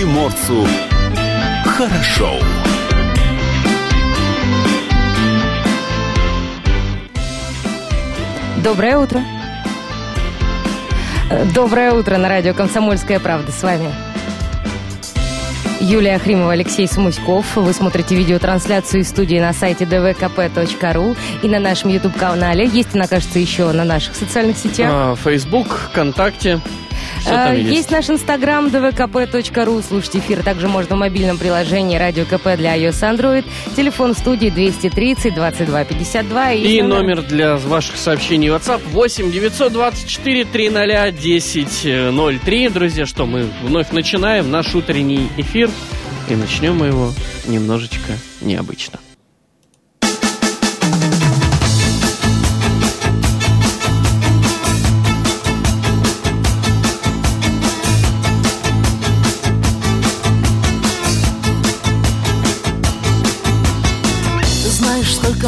приморцу 0.00 0.66
хорошо. 1.66 2.32
Доброе 8.64 8.96
утро. 8.96 9.20
Э, 11.30 11.44
Доброе 11.54 11.92
утро 11.92 12.16
на 12.16 12.30
радио 12.30 12.54
«Комсомольская 12.54 13.20
правда». 13.20 13.52
С 13.52 13.62
вами 13.62 13.92
Юлия 15.80 16.18
Хримова, 16.18 16.52
Алексей 16.52 16.88
Смуськов. 16.88 17.56
Вы 17.56 17.74
смотрите 17.74 18.14
видеотрансляцию 18.14 19.02
из 19.02 19.08
студии 19.10 19.38
на 19.38 19.52
сайте 19.52 19.84
dvkp.ru 19.84 21.14
и 21.42 21.48
на 21.48 21.58
нашем 21.58 21.90
YouTube-канале. 21.90 22.64
Есть 22.66 22.94
она, 22.94 23.06
кажется, 23.06 23.38
еще 23.38 23.70
на 23.72 23.84
наших 23.84 24.14
социальных 24.14 24.56
сетях. 24.56 24.90
А, 24.90 25.14
Facebook, 25.14 25.90
ВКонтакте. 25.90 26.58
А, 27.26 27.54
есть. 27.54 27.70
есть. 27.70 27.90
наш 27.90 28.10
инстаграм 28.10 28.66
dvkp.ru. 28.66 29.82
Слушать 29.86 30.16
эфир 30.16 30.42
также 30.42 30.68
можно 30.68 30.96
в 30.96 30.98
мобильном 30.98 31.38
приложении 31.38 31.98
Радио 31.98 32.24
КП 32.24 32.56
для 32.56 32.76
iOS 32.76 32.88
и 32.88 33.16
Android. 33.16 33.44
Телефон 33.76 34.14
студии 34.14 34.48
230 34.48 35.34
22 35.34 35.84
52. 35.84 36.52
И 36.52 36.82
номер 36.82 37.22
для 37.22 37.56
ваших 37.56 37.96
сообщений 37.96 38.48
WhatsApp 38.48 38.80
8 38.90 39.30
924 39.30 40.44
300 40.44 41.12
10 41.12 42.42
03. 42.44 42.68
Друзья, 42.68 43.06
что 43.06 43.26
мы 43.26 43.48
вновь 43.62 43.90
начинаем 43.92 44.50
наш 44.50 44.74
утренний 44.74 45.28
эфир. 45.36 45.70
И 46.28 46.36
начнем 46.36 46.76
мы 46.76 46.86
его 46.86 47.12
немножечко 47.46 48.12
необычно. 48.40 49.00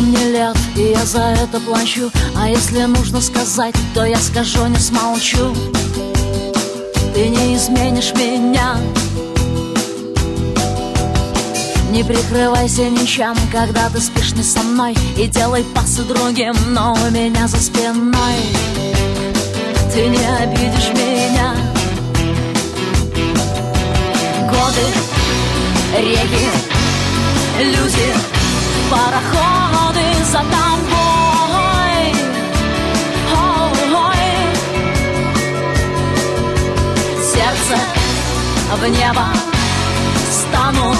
Мне 0.02 0.30
лет, 0.30 0.56
и 0.76 0.90
я 0.90 1.04
за 1.04 1.20
это 1.20 1.60
плачу. 1.60 2.10
А 2.36 2.48
если 2.48 2.84
нужно 2.84 3.20
сказать, 3.20 3.74
то 3.94 4.04
я 4.04 4.18
скажу, 4.18 4.66
не 4.66 4.78
смолчу. 4.78 5.54
Ты 7.14 7.28
не 7.28 7.56
изменишь 7.56 8.12
меня. 8.14 8.76
Не 11.90 12.02
прикрывайся 12.04 12.88
ничем, 12.88 13.34
когда 13.52 13.88
ты 13.90 14.00
спишь 14.00 14.32
не 14.32 14.42
со 14.42 14.62
мной. 14.62 14.96
И 15.16 15.26
делай 15.28 15.64
пасы 15.64 16.02
другим, 16.02 16.54
но 16.68 16.94
у 16.94 17.10
меня 17.10 17.46
за 17.46 17.60
спиной. 17.60 18.36
Ты 19.92 20.08
не 20.08 20.26
обидишь 20.40 20.90
меня. 20.94 21.54
Годы, 24.48 24.86
реки, 25.98 26.48
люди 27.60 28.41
пароходы 28.92 30.06
за 30.30 30.42
тобой. 30.54 32.04
Ой. 33.94 34.20
Сердце 37.32 37.76
в 38.76 38.86
небо 38.88 39.26
стану 40.30 40.94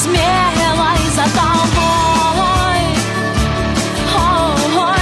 смелой 0.00 1.02
за 1.14 1.26
тобой. 1.38 2.82
Ой. 4.76 4.96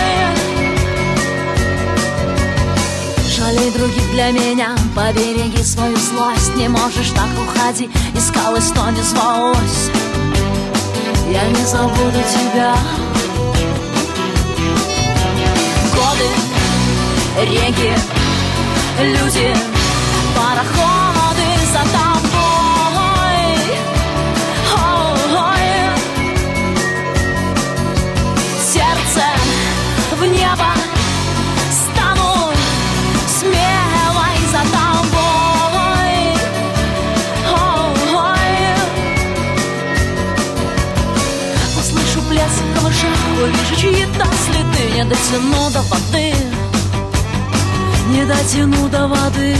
Жалей 3.36 3.70
других 3.70 4.10
для 4.10 4.30
меня, 4.32 4.70
побереги 4.96 5.62
свою 5.62 5.96
злость 5.96 6.54
Не 6.56 6.68
можешь 6.68 7.10
так 7.10 7.28
уходи, 7.38 7.90
искалась, 8.16 8.72
но 8.74 8.90
не 8.90 9.02
звалось 9.02 9.90
я 11.30 11.48
не 11.48 11.64
забуду 11.64 12.22
тебя. 12.32 12.74
Годы, 15.94 16.28
реки, 17.42 17.94
люди, 19.00 19.73
увижу 43.44 43.76
чьи-то 43.76 44.26
следы 44.46 44.90
Не 44.94 45.04
дотяну 45.04 45.70
до 45.70 45.82
воды, 45.82 46.34
не 48.08 48.24
дотяну 48.24 48.88
до 48.88 49.06
воды. 49.08 49.54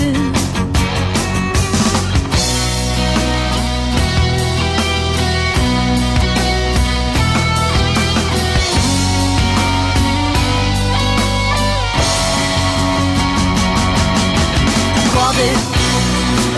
Годы, 15.15 15.51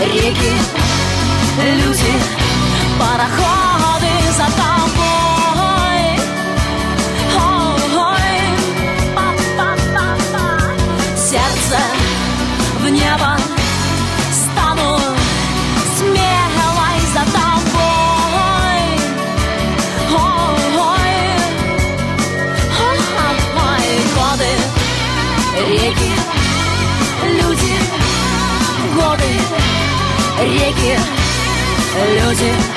реки, 0.01 0.53
люди, 1.57 2.13
пароходы 2.99 3.46
реки, 30.57 30.97
люди, 32.15 32.76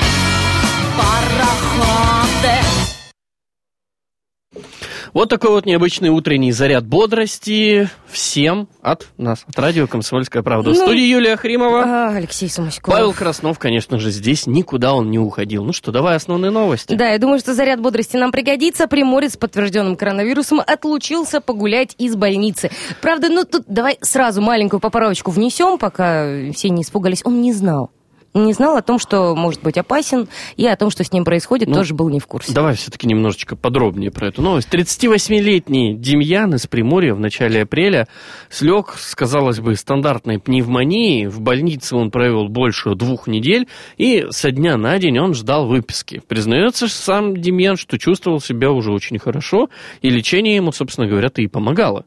Вот 5.21 5.29
такой 5.29 5.51
вот 5.51 5.67
необычный 5.67 6.09
утренний 6.09 6.51
заряд 6.51 6.83
бодрости 6.83 7.87
всем 8.07 8.67
от 8.81 9.05
нас, 9.19 9.45
от 9.47 9.59
радио 9.59 9.85
«Комсомольская 9.85 10.41
правда». 10.41 10.71
В 10.71 10.73
Ну, 10.73 10.79
студии 10.81 11.03
Юлия 11.03 11.37
Хримова. 11.37 11.83
А, 11.83 12.15
Алексей 12.15 12.49
Самуськов. 12.49 12.91
Павел 12.91 13.13
Краснов, 13.13 13.59
конечно 13.59 13.99
же, 13.99 14.09
здесь 14.09 14.47
никуда 14.47 14.95
он 14.95 15.11
не 15.11 15.19
уходил. 15.19 15.63
Ну 15.63 15.73
что, 15.73 15.91
давай 15.91 16.15
основные 16.15 16.49
новости. 16.49 16.95
Да, 16.95 17.07
я 17.09 17.19
думаю, 17.19 17.37
что 17.37 17.53
заряд 17.53 17.79
бодрости 17.79 18.17
нам 18.17 18.31
пригодится. 18.31 18.87
Приморец 18.87 19.33
с 19.33 19.37
подтвержденным 19.37 19.95
коронавирусом 19.95 20.59
отлучился 20.59 21.39
погулять 21.39 21.93
из 21.99 22.15
больницы. 22.15 22.71
Правда, 22.99 23.29
ну 23.29 23.45
тут 23.45 23.65
давай 23.67 23.99
сразу 24.01 24.41
маленькую 24.41 24.79
поправочку 24.79 25.29
внесем, 25.29 25.77
пока 25.77 26.51
все 26.51 26.69
не 26.71 26.81
испугались. 26.81 27.21
Он 27.23 27.43
не 27.43 27.53
знал. 27.53 27.91
Не 28.33 28.53
знал 28.53 28.77
о 28.77 28.81
том, 28.81 28.97
что 28.97 29.35
может 29.35 29.61
быть 29.61 29.77
опасен, 29.77 30.27
и 30.55 30.65
о 30.65 30.75
том, 30.77 30.89
что 30.89 31.03
с 31.03 31.11
ним 31.11 31.25
происходит, 31.25 31.67
Ну, 31.67 31.75
тоже 31.75 31.93
был 31.93 32.09
не 32.09 32.19
в 32.19 32.27
курсе. 32.27 32.53
Давай 32.53 32.75
все-таки 32.75 33.07
немножечко 33.07 33.55
подробнее 33.55 34.09
про 34.09 34.27
эту 34.27 34.41
новость. 34.41 34.69
38-летний 34.73 35.95
Демьян 35.95 36.55
из 36.55 36.65
Приморья 36.67 37.13
в 37.13 37.19
начале 37.19 37.63
апреля 37.63 38.07
слег 38.49 38.95
с, 38.97 39.15
казалось 39.15 39.59
бы, 39.59 39.75
стандартной 39.75 40.39
пневмонией. 40.39 41.27
В 41.27 41.41
больнице 41.41 41.95
он 41.95 42.09
провел 42.09 42.47
больше 42.47 42.95
двух 42.95 43.27
недель, 43.27 43.67
и 43.97 44.27
со 44.29 44.51
дня 44.51 44.77
на 44.77 44.97
день 44.97 45.19
он 45.19 45.33
ждал 45.33 45.67
выписки. 45.67 46.21
Признается 46.27 46.87
сам 46.87 47.35
Демьян, 47.35 47.75
что 47.75 47.99
чувствовал 47.99 48.39
себя 48.39 48.71
уже 48.71 48.91
очень 48.91 49.19
хорошо, 49.19 49.69
и 50.01 50.09
лечение 50.09 50.55
ему, 50.55 50.71
собственно 50.71 51.07
говоря-то 51.07 51.41
и 51.41 51.47
помогало. 51.47 52.05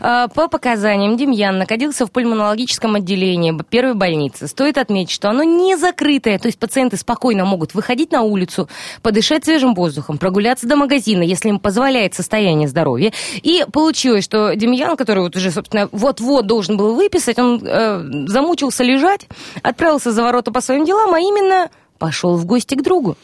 А, 0.00 0.28
По 0.28 0.48
показаниям, 0.48 1.16
Демьян 1.16 1.58
находился 1.58 2.06
в 2.06 2.12
пульмонологическом 2.12 2.96
отделении 2.96 3.52
первой 3.68 3.94
больницы. 3.94 4.48
Стоит 4.48 4.78
отметить, 4.78 5.12
что 5.12 5.30
оно 5.30 5.42
не 5.42 5.76
закрытое, 5.76 6.38
то 6.38 6.48
есть 6.48 6.58
пациенты 6.58 6.96
спокойно 6.96 7.44
могут 7.44 7.74
выходить 7.74 8.12
на 8.12 8.22
улицу, 8.22 8.68
подышать 9.02 9.44
свежим 9.44 9.74
воздухом, 9.74 10.18
прогуляться 10.18 10.66
до 10.66 10.76
магазина, 10.76 11.22
если 11.22 11.48
им 11.48 11.58
позволяет 11.58 12.14
состояние 12.14 12.68
здоровья. 12.68 13.12
И 13.42 13.64
получилось, 13.72 14.24
что 14.24 14.54
Демьян, 14.54 14.96
который 14.96 15.22
вот 15.22 15.36
уже, 15.36 15.50
собственно, 15.50 15.88
вот-вот 15.92 16.46
должен 16.46 16.76
был 16.76 16.94
выписать, 16.94 17.38
он 17.38 17.60
э, 17.64 18.26
замучился 18.26 18.84
лежать, 18.84 19.28
отправился 19.62 20.12
за 20.12 20.22
ворота 20.22 20.50
по 20.52 20.60
своим 20.60 20.84
делам, 20.84 21.14
а 21.14 21.20
именно 21.20 21.70
пошел 21.98 22.36
в 22.36 22.44
гости 22.46 22.74
к 22.74 22.82
другу. 22.82 23.16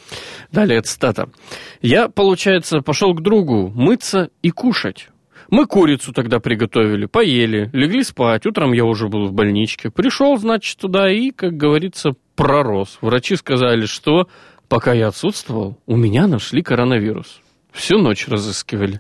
Далее 0.53 0.81
цитата. 0.83 1.29
«Я, 1.83 2.09
получается, 2.09 2.81
пошел 2.81 3.13
к 3.13 3.23
другу 3.23 3.73
мыться 3.75 4.31
и 4.41 4.51
кушать. 4.51 5.09
Мы 5.51 5.67
курицу 5.67 6.13
тогда 6.13 6.41
приготовили, 6.41 7.07
поели, 7.07 7.71
легли 7.73 8.03
спать. 8.03 8.45
Утром 8.45 8.73
я 8.73 8.85
уже 8.85 9.09
был 9.09 9.27
в 9.27 9.33
больничке. 9.33 9.91
Пришел, 9.91 10.37
значит, 10.37 10.77
туда 10.79 11.11
и, 11.11 11.31
как 11.31 11.57
говорится, 11.57 12.15
пророс. 12.37 12.99
Врачи 13.01 13.35
сказали, 13.35 13.87
что 13.87 14.29
пока 14.69 14.93
я 14.93 15.09
отсутствовал, 15.09 15.79
у 15.87 15.97
меня 15.97 16.27
нашли 16.27 16.63
коронавирус. 16.63 17.41
Всю 17.73 17.99
ночь 17.99 18.27
разыскивали. 18.27 18.99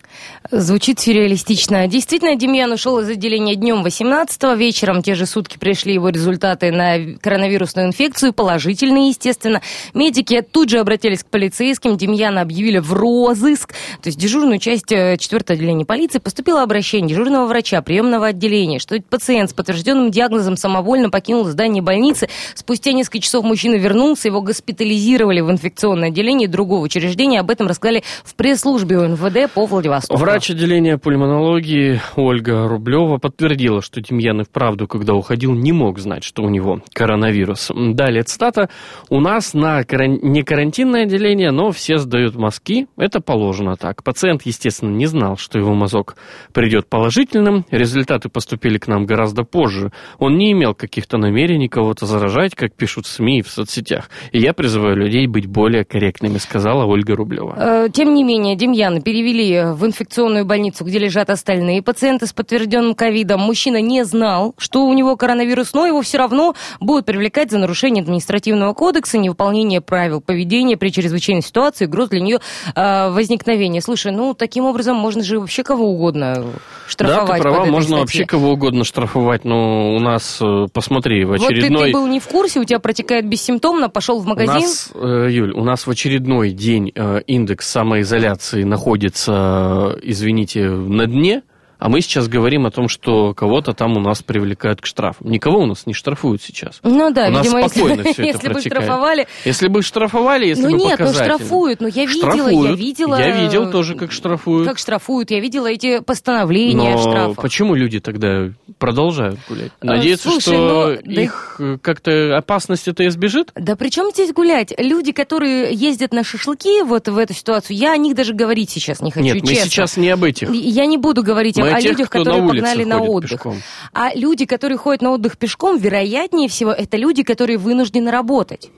Звучит 0.50 1.00
сюрреалистично. 1.00 1.86
Действительно, 1.88 2.36
Демьян 2.36 2.70
ушел 2.70 2.98
из 2.98 3.08
отделения 3.08 3.54
днем 3.54 3.82
18 3.82 4.56
вечером. 4.56 5.02
Те 5.02 5.14
же 5.14 5.26
сутки 5.26 5.58
пришли 5.58 5.94
его 5.94 6.10
результаты 6.10 6.70
на 6.70 7.18
коронавирусную 7.18 7.88
инфекцию, 7.88 8.32
положительные, 8.32 9.08
естественно. 9.08 9.62
Медики 9.94 10.42
тут 10.42 10.68
же 10.68 10.78
обратились 10.78 11.24
к 11.24 11.26
полицейским. 11.26 11.96
Демьяна 11.96 12.42
объявили 12.42 12.78
в 12.78 12.92
розыск. 12.92 13.72
То 14.02 14.08
есть 14.08 14.18
дежурную 14.18 14.58
часть 14.58 14.86
4 14.88 15.18
э, 15.18 15.52
отделения 15.52 15.84
полиции 15.84 16.18
поступило 16.18 16.62
обращение 16.62 17.08
дежурного 17.08 17.46
врача 17.46 17.80
приемного 17.82 18.28
отделения, 18.28 18.78
что 18.78 19.00
пациент 19.00 19.50
с 19.50 19.54
подтвержденным 19.54 20.10
диагнозом 20.10 20.56
самовольно 20.56 21.10
покинул 21.10 21.44
здание 21.44 21.82
больницы. 21.82 22.28
Спустя 22.54 22.92
несколько 22.92 23.20
часов 23.20 23.44
мужчина 23.44 23.76
вернулся, 23.76 24.28
его 24.28 24.42
госпитализировали 24.42 25.40
в 25.40 25.50
инфекционное 25.50 26.08
отделение 26.08 26.48
другого 26.48 26.84
учреждения. 26.84 27.40
Об 27.40 27.50
этом 27.50 27.66
рассказали 27.66 28.04
в 28.24 28.34
пресс 28.34 28.57
службе 28.58 28.98
УНВД 28.98 29.52
по 29.52 29.66
Владивостоку. 29.66 30.20
Врач 30.20 30.50
отделения 30.50 30.98
пульмонологии 30.98 32.00
Ольга 32.16 32.68
Рублева 32.68 33.18
подтвердила, 33.18 33.82
что 33.82 34.00
Демьян 34.00 34.40
и 34.40 34.44
вправду, 34.44 34.86
когда 34.86 35.14
уходил, 35.14 35.54
не 35.54 35.72
мог 35.72 35.98
знать, 35.98 36.24
что 36.24 36.42
у 36.42 36.48
него 36.48 36.80
коронавирус. 36.92 37.70
Далее 37.74 38.22
цитата. 38.22 38.68
«У 39.08 39.20
нас 39.20 39.54
на 39.54 39.84
каран... 39.84 40.18
не 40.22 40.42
карантинное 40.42 41.04
отделение, 41.04 41.50
но 41.50 41.70
все 41.70 41.98
сдают 41.98 42.36
мазки. 42.36 42.86
Это 42.96 43.20
положено 43.20 43.76
так. 43.76 44.02
Пациент, 44.02 44.42
естественно, 44.44 44.90
не 44.90 45.06
знал, 45.06 45.36
что 45.36 45.58
его 45.58 45.74
мазок 45.74 46.16
придет 46.52 46.88
положительным. 46.88 47.64
Результаты 47.70 48.28
поступили 48.28 48.78
к 48.78 48.88
нам 48.88 49.06
гораздо 49.06 49.44
позже. 49.44 49.92
Он 50.18 50.36
не 50.36 50.52
имел 50.52 50.74
каких-то 50.74 51.18
намерений 51.18 51.68
кого-то 51.68 52.06
заражать, 52.06 52.54
как 52.54 52.74
пишут 52.74 53.06
СМИ 53.06 53.38
и 53.38 53.42
в 53.42 53.48
соцсетях. 53.48 54.10
И 54.32 54.38
я 54.38 54.52
призываю 54.52 54.96
людей 54.96 55.26
быть 55.26 55.46
более 55.46 55.84
корректными», 55.84 56.38
сказала 56.38 56.84
Ольга 56.84 57.14
Рублева. 57.14 57.54
Э, 57.56 57.88
тем 57.92 58.14
не 58.14 58.24
менее, 58.24 58.47
Демьяна 58.56 59.00
перевели 59.00 59.72
в 59.72 59.84
инфекционную 59.86 60.44
больницу, 60.44 60.84
где 60.84 60.98
лежат 60.98 61.30
остальные 61.30 61.82
пациенты 61.82 62.26
с 62.26 62.32
подтвержденным 62.32 62.94
ковидом. 62.94 63.40
Мужчина 63.40 63.80
не 63.80 64.04
знал, 64.04 64.54
что 64.58 64.84
у 64.86 64.92
него 64.92 65.16
коронавирус, 65.16 65.72
но 65.74 65.86
его 65.86 66.02
все 66.02 66.18
равно 66.18 66.54
будут 66.80 67.06
привлекать 67.06 67.50
за 67.50 67.58
нарушение 67.58 68.02
административного 68.02 68.72
кодекса, 68.74 69.18
невыполнение 69.18 69.80
правил 69.80 70.20
поведения 70.20 70.76
при 70.76 70.90
чрезвычайной 70.90 71.42
ситуации, 71.42 71.86
угроз 71.86 72.08
для 72.08 72.20
нее 72.20 72.38
э, 72.74 73.10
возникновения. 73.10 73.80
Слушай, 73.80 74.12
ну 74.12 74.34
таким 74.34 74.64
образом 74.64 74.96
можно 74.96 75.22
же 75.22 75.40
вообще 75.40 75.62
кого 75.62 75.90
угодно 75.90 76.46
штрафовать. 76.86 77.28
Да, 77.28 77.34
ты 77.36 77.42
права, 77.42 77.64
можно 77.66 77.82
статье. 77.82 78.00
вообще 78.00 78.24
кого 78.24 78.52
угодно 78.52 78.84
штрафовать, 78.84 79.44
но 79.44 79.94
у 79.94 79.98
нас, 79.98 80.38
э, 80.40 80.66
посмотри, 80.72 81.24
в 81.24 81.32
очередной... 81.32 81.70
Вот 81.70 81.78
ты, 81.78 81.86
ты 81.86 81.92
был 81.92 82.06
не 82.06 82.20
в 82.20 82.26
курсе, 82.26 82.60
у 82.60 82.64
тебя 82.64 82.78
протекает 82.78 83.26
бессимптомно, 83.28 83.88
пошел 83.88 84.18
в 84.20 84.26
магазин. 84.26 84.56
У 84.56 84.60
нас, 84.60 84.90
э, 84.94 85.28
Юль, 85.30 85.52
у 85.52 85.64
нас 85.64 85.86
в 85.86 85.90
очередной 85.90 86.50
день 86.50 86.92
э, 86.94 87.20
индекс 87.26 87.68
самоизоляции 87.68 88.37
информации 88.38 88.62
находится, 88.62 89.96
извините, 90.02 90.68
на 90.68 91.06
дне, 91.06 91.42
а 91.78 91.88
мы 91.88 92.00
сейчас 92.00 92.28
говорим 92.28 92.66
о 92.66 92.70
том, 92.70 92.88
что 92.88 93.34
кого-то 93.34 93.72
там 93.72 93.96
у 93.96 94.00
нас 94.00 94.22
привлекают 94.22 94.80
к 94.80 94.86
штрафам. 94.86 95.30
Никого 95.30 95.60
у 95.60 95.66
нас 95.66 95.86
не 95.86 95.94
штрафуют 95.94 96.42
сейчас. 96.42 96.80
Ну 96.82 97.10
да, 97.12 97.28
у 97.28 97.30
нас 97.30 97.46
видимо, 97.46 97.68
спокойно 97.68 98.00
если, 98.00 98.12
все 98.12 98.22
это 98.28 98.32
если 98.36 98.48
бы 98.48 98.54
протекает. 98.54 98.82
штрафовали. 98.84 99.26
Если 99.44 99.68
бы 99.68 99.82
штрафовали, 99.82 100.46
если 100.46 100.62
ну 100.64 100.70
бы 100.70 100.78
нет, 100.78 100.98
ну 100.98 101.06
показательно. 101.06 101.34
штрафуют, 101.36 101.80
но 101.80 101.88
я 101.88 102.04
видела, 102.06 102.32
штрафуют. 102.32 102.70
я 102.70 102.76
видела. 102.76 103.18
Я 103.18 103.30
видел 103.42 103.70
тоже, 103.70 103.94
как 103.94 104.12
штрафуют. 104.12 104.68
Как 104.68 104.78
штрафуют, 104.78 105.30
я 105.30 105.40
видела 105.40 105.66
эти 105.66 106.00
постановления 106.00 106.90
Но 106.90 106.94
о 106.94 106.98
штрафах. 106.98 107.42
почему 107.42 107.74
люди 107.74 108.00
тогда 108.00 108.50
продолжают 108.78 109.38
гулять? 109.48 109.72
А, 109.80 109.86
Надеются, 109.86 110.30
слушай, 110.30 110.40
что 110.54 110.96
ну, 111.04 111.14
да- 111.14 111.22
их 111.22 111.56
э, 111.58 111.78
как-то 111.80 112.36
опасность 112.36 112.88
это 112.88 113.06
избежит? 113.08 113.50
Да 113.54 113.76
при 113.76 113.88
чем 113.90 114.10
здесь 114.10 114.32
гулять? 114.32 114.72
Люди, 114.78 115.12
которые 115.12 115.72
ездят 115.72 116.12
на 116.12 116.24
шашлыки 116.24 116.82
вот 116.82 117.08
в 117.08 117.16
эту 117.18 117.34
ситуацию, 117.34 117.76
я 117.76 117.92
о 117.92 117.96
них 117.96 118.14
даже 118.14 118.34
говорить 118.34 118.70
сейчас 118.70 119.00
не 119.00 119.10
хочу, 119.10 119.24
Нет, 119.24 119.42
мы 119.42 119.48
честно. 119.48 119.64
сейчас 119.70 119.96
не 119.96 120.08
об 120.10 120.24
этих. 120.24 120.50
Я 120.52 120.86
не 120.86 120.98
буду 120.98 121.22
говорить 121.22 121.56
Мы 121.56 121.67
о, 121.68 121.74
о 121.74 121.78
о 121.78 121.80
тех, 121.80 121.92
людях, 121.92 122.12
на 122.12 122.20
которые 122.20 122.42
улице 122.42 122.54
погнали 122.66 122.84
на 122.84 123.02
отдых. 123.02 123.30
пешком. 123.30 123.56
А 123.92 124.14
люди, 124.14 124.44
которые 124.46 124.78
ходят 124.78 125.02
на 125.02 125.10
отдых 125.12 125.38
пешком, 125.38 125.78
вероятнее 125.78 126.48
всего, 126.48 126.72
это 126.72 126.96
люди, 126.96 127.22
которые 127.22 127.58
вынуждены 127.58 128.10
работать. 128.10 128.70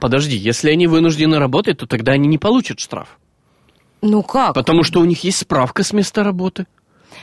Подожди, 0.00 0.36
если 0.36 0.70
они 0.70 0.86
вынуждены 0.86 1.38
работать, 1.38 1.78
то 1.78 1.86
тогда 1.86 2.12
они 2.12 2.26
не 2.28 2.38
получат 2.38 2.80
штраф. 2.80 3.18
Ну 4.02 4.22
как? 4.22 4.54
Потому 4.54 4.82
что 4.82 5.00
у 5.00 5.04
них 5.04 5.24
есть 5.24 5.38
справка 5.38 5.82
с 5.82 5.92
места 5.92 6.22
работы. 6.24 6.66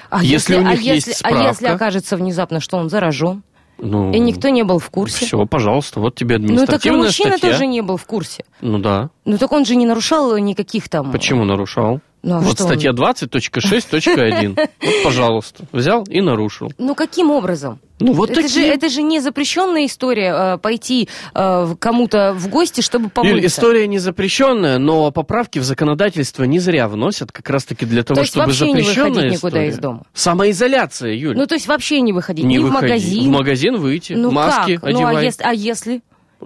А 0.10 0.24
если 0.24 0.56
у 0.56 0.62
них 0.62 0.80
а 0.80 0.82
есть 0.82 1.08
если, 1.08 1.26
а 1.26 1.32
если 1.32 1.54
справка? 1.66 1.76
окажется 1.76 2.18
внезапно, 2.18 2.60
что 2.60 2.78
он 2.78 2.90
заражен, 2.90 3.44
Ну, 3.78 4.12
и 4.14 4.20
никто 4.20 4.50
не 4.50 4.64
был 4.64 4.80
в 4.80 4.90
курсе? 4.90 5.26
Все, 5.26 5.46
пожалуйста, 5.46 6.00
вот 6.00 6.16
тебе 6.16 6.38
Ну 6.38 6.44
так 6.44 6.50
и 6.50 6.54
административная 6.54 7.06
мужчина 7.08 7.30
статья. 7.38 7.50
тоже 7.52 7.66
не 7.68 7.82
был 7.82 7.98
в 7.98 8.06
курсе. 8.06 8.46
Ну 8.62 8.78
да. 8.80 9.10
Ну 9.26 9.38
так 9.38 9.52
он 9.52 9.66
же 9.66 9.76
не 9.76 9.86
нарушал 9.86 10.38
никаких 10.38 10.90
там... 10.90 11.12
Почему 11.12 11.44
нарушал? 11.46 12.02
Ну, 12.28 12.38
а 12.38 12.40
вот 12.40 12.54
что 12.56 12.64
статья 12.64 12.90
20.6.1. 12.92 14.56
Вот, 14.82 14.94
пожалуйста, 15.04 15.66
взял 15.72 16.04
и 16.06 16.22
нарушил. 16.22 16.72
Ну 16.78 16.96
каким 16.96 17.30
образом? 17.32 17.80
Ну 18.00 18.14
вот 18.14 18.32
это, 18.32 18.42
такие. 18.42 18.66
же, 18.66 18.74
это 18.74 18.90
же 18.90 19.04
не 19.04 19.20
запрещенная 19.20 19.86
история 19.86 20.56
э, 20.56 20.58
пойти 20.58 21.08
э, 21.34 21.64
в- 21.66 21.76
кому-то 21.78 22.34
в 22.34 22.50
гости, 22.50 22.82
чтобы 22.82 23.10
помыться. 23.10 23.36
Юль, 23.38 23.46
история 23.46 23.88
не 23.88 24.00
запрещенная, 24.00 24.80
но 24.80 25.12
поправки 25.12 25.60
в 25.60 25.64
законодательство 25.64 26.44
не 26.44 26.60
зря 26.60 26.88
вносят, 26.88 27.32
как 27.32 27.50
раз-таки 27.50 27.86
для 27.86 28.04
того, 28.04 28.20
есть 28.22 28.32
чтобы 28.34 28.48
вообще 28.48 28.72
не 28.72 28.82
запрещенная 28.82 29.10
выходить 29.12 29.32
никуда 29.34 29.50
история- 29.60 29.68
из 29.70 29.78
дома? 29.78 30.04
Самоизоляция, 30.14 31.14
Юль. 31.14 31.38
Ну 31.38 31.46
то 31.48 31.56
есть 31.56 31.68
вообще 31.68 32.02
не 32.02 32.12
выходить, 32.12 32.44
не 32.44 32.56
ни 32.56 32.58
в 32.58 32.64
выходи. 32.64 32.82
магазин. 32.88 33.24
В 33.24 33.28
магазин 33.32 33.76
выйти, 33.78 34.14
ну 34.14 34.32
маски 34.32 34.76
как? 34.78 34.92
Ну 34.92 35.06
а 35.06 35.22
если, 35.24 35.44
а 35.44 35.54
если? 35.54 36.02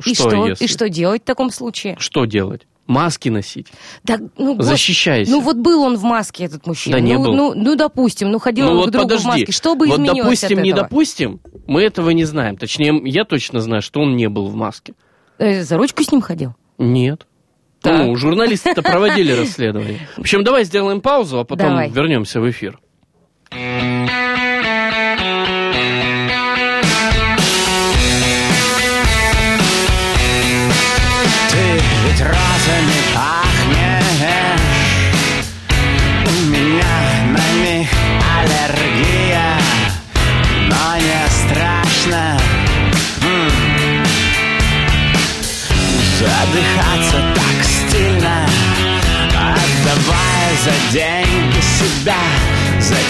И 0.05 0.13
Что 0.13 0.29
что? 0.29 0.45
если? 0.47 0.63
И 0.65 0.67
что 0.67 0.87
делать 0.89 1.23
в 1.23 1.25
таком 1.25 1.49
случае? 1.51 1.95
Что 1.99 2.25
делать? 2.25 2.67
Маски 2.89 3.29
носить. 3.29 3.67
Да, 4.03 4.17
ну, 4.35 4.59
Защищайся. 4.59 5.29
Ну 5.31 5.41
вот 5.41 5.57
был 5.57 5.83
он 5.83 5.95
в 5.95 6.03
маске, 6.03 6.45
этот 6.45 6.65
мужчина. 6.65 6.97
Да 6.97 6.99
не 6.99 7.13
ну, 7.13 7.23
был. 7.23 7.35
Ну, 7.35 7.53
ну, 7.53 7.75
допустим, 7.75 8.31
ну 8.31 8.39
ходил 8.39 8.65
ну 8.65 8.71
он 8.71 8.77
вот 8.77 8.87
к 8.87 8.91
другу 8.91 9.05
подожди. 9.09 9.23
в 9.23 9.27
маске. 9.27 9.51
Что 9.51 9.75
бы 9.75 9.85
вот 9.85 9.99
изменилось 9.99 10.41
допустим, 10.41 10.57
от 10.57 10.63
не 10.63 10.71
этого? 10.71 10.83
допустим, 10.87 11.39
мы 11.67 11.83
этого 11.83 12.09
не 12.09 12.25
знаем. 12.25 12.57
Точнее, 12.57 12.99
я 13.05 13.25
точно 13.25 13.61
знаю, 13.61 13.83
что 13.83 14.01
он 14.01 14.15
не 14.15 14.27
был 14.27 14.47
в 14.47 14.55
маске. 14.55 14.93
Э, 15.37 15.61
за 15.61 15.77
ручку 15.77 16.03
с 16.03 16.11
ним 16.11 16.21
ходил? 16.21 16.55
Нет. 16.79 17.27
Так. 17.81 18.07
Ну, 18.07 18.15
журналисты-то 18.15 18.81
проводили 18.81 19.31
расследование. 19.39 19.99
В 20.17 20.21
общем, 20.21 20.43
давай 20.43 20.63
сделаем 20.63 20.99
паузу, 20.99 21.37
а 21.39 21.43
потом 21.43 21.67
Давай. 21.67 21.91
вернемся 21.91 22.41
в 22.41 22.49
эфир. 22.49 22.79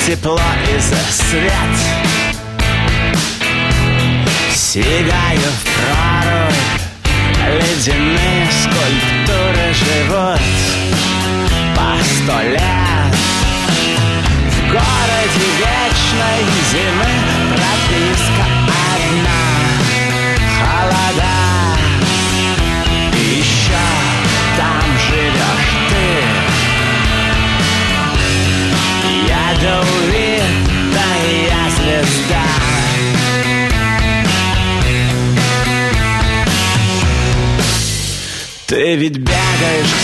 Тепло 0.09 0.39
и 0.67 0.79
свет 0.79 1.53
Сигаю 4.55 5.39
в 5.39 5.63
прорубь 5.75 6.79
Ледяные 7.47 8.47
скульптуры 8.61 9.73
живут. 9.73 10.41
По 11.75 11.89
сто 12.03 12.41
лет 12.41 13.08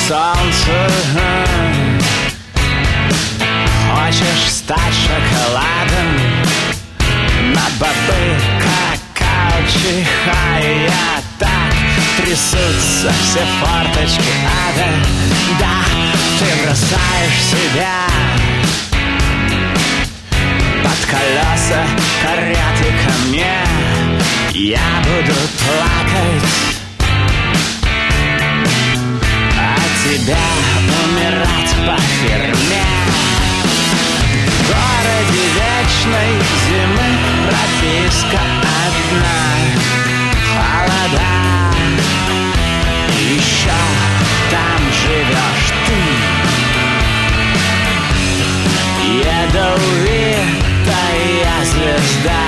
солнцу 0.07 0.71
Хочешь 3.91 4.51
стать 4.51 4.93
шоколадом? 4.93 6.09
На 7.53 7.65
бобы 7.79 8.39
какао 8.59 9.61
чихая 9.67 10.91
Так 11.39 11.73
трясутся 12.17 13.11
все 13.23 13.45
форточки 13.59 14.33
ада. 14.67 14.89
Да, 15.59 15.83
ты 16.39 16.45
бросаешь 16.63 17.41
себя 17.51 18.05
под 20.83 21.09
колеса 21.09 21.83
кареты 22.21 22.93
ко 23.03 23.27
мне. 23.27 23.57
Я 24.53 25.01
буду 25.03 25.33
плакать 25.57 26.84
тебя 30.05 30.37
умирать 31.03 31.73
по 31.87 31.97
фирме 32.01 32.85
В 34.45 34.67
городе 34.67 35.43
вечной 35.57 36.33
зимы 36.67 37.09
прописка 37.47 38.41
одна. 38.85 39.39
Холода. 40.53 41.33
Еще 43.19 43.79
там 44.51 44.81
живешь 45.01 45.69
ты. 45.85 45.99
Ядовитая 49.23 50.45
звезда 51.65 52.43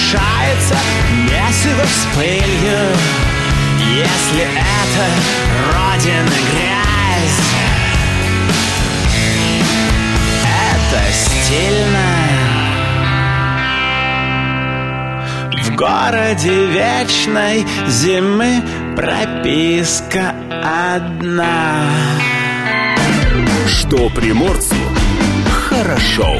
И 0.00 0.02
смешается 0.02 0.76
месиво 1.24 1.84
с 1.84 2.16
пылью 2.16 2.82
Если 3.78 4.42
это 4.42 5.06
родина 5.72 6.36
грязь. 6.52 7.40
Это 10.82 11.00
стильно 11.12 12.08
В 15.64 15.76
городе 15.76 16.66
вечной 16.66 17.66
зимы 17.86 18.62
прописка 18.96 20.34
одна. 20.62 21.84
Что 23.66 24.08
приморцу 24.10 24.76
хорошо. 25.68 26.38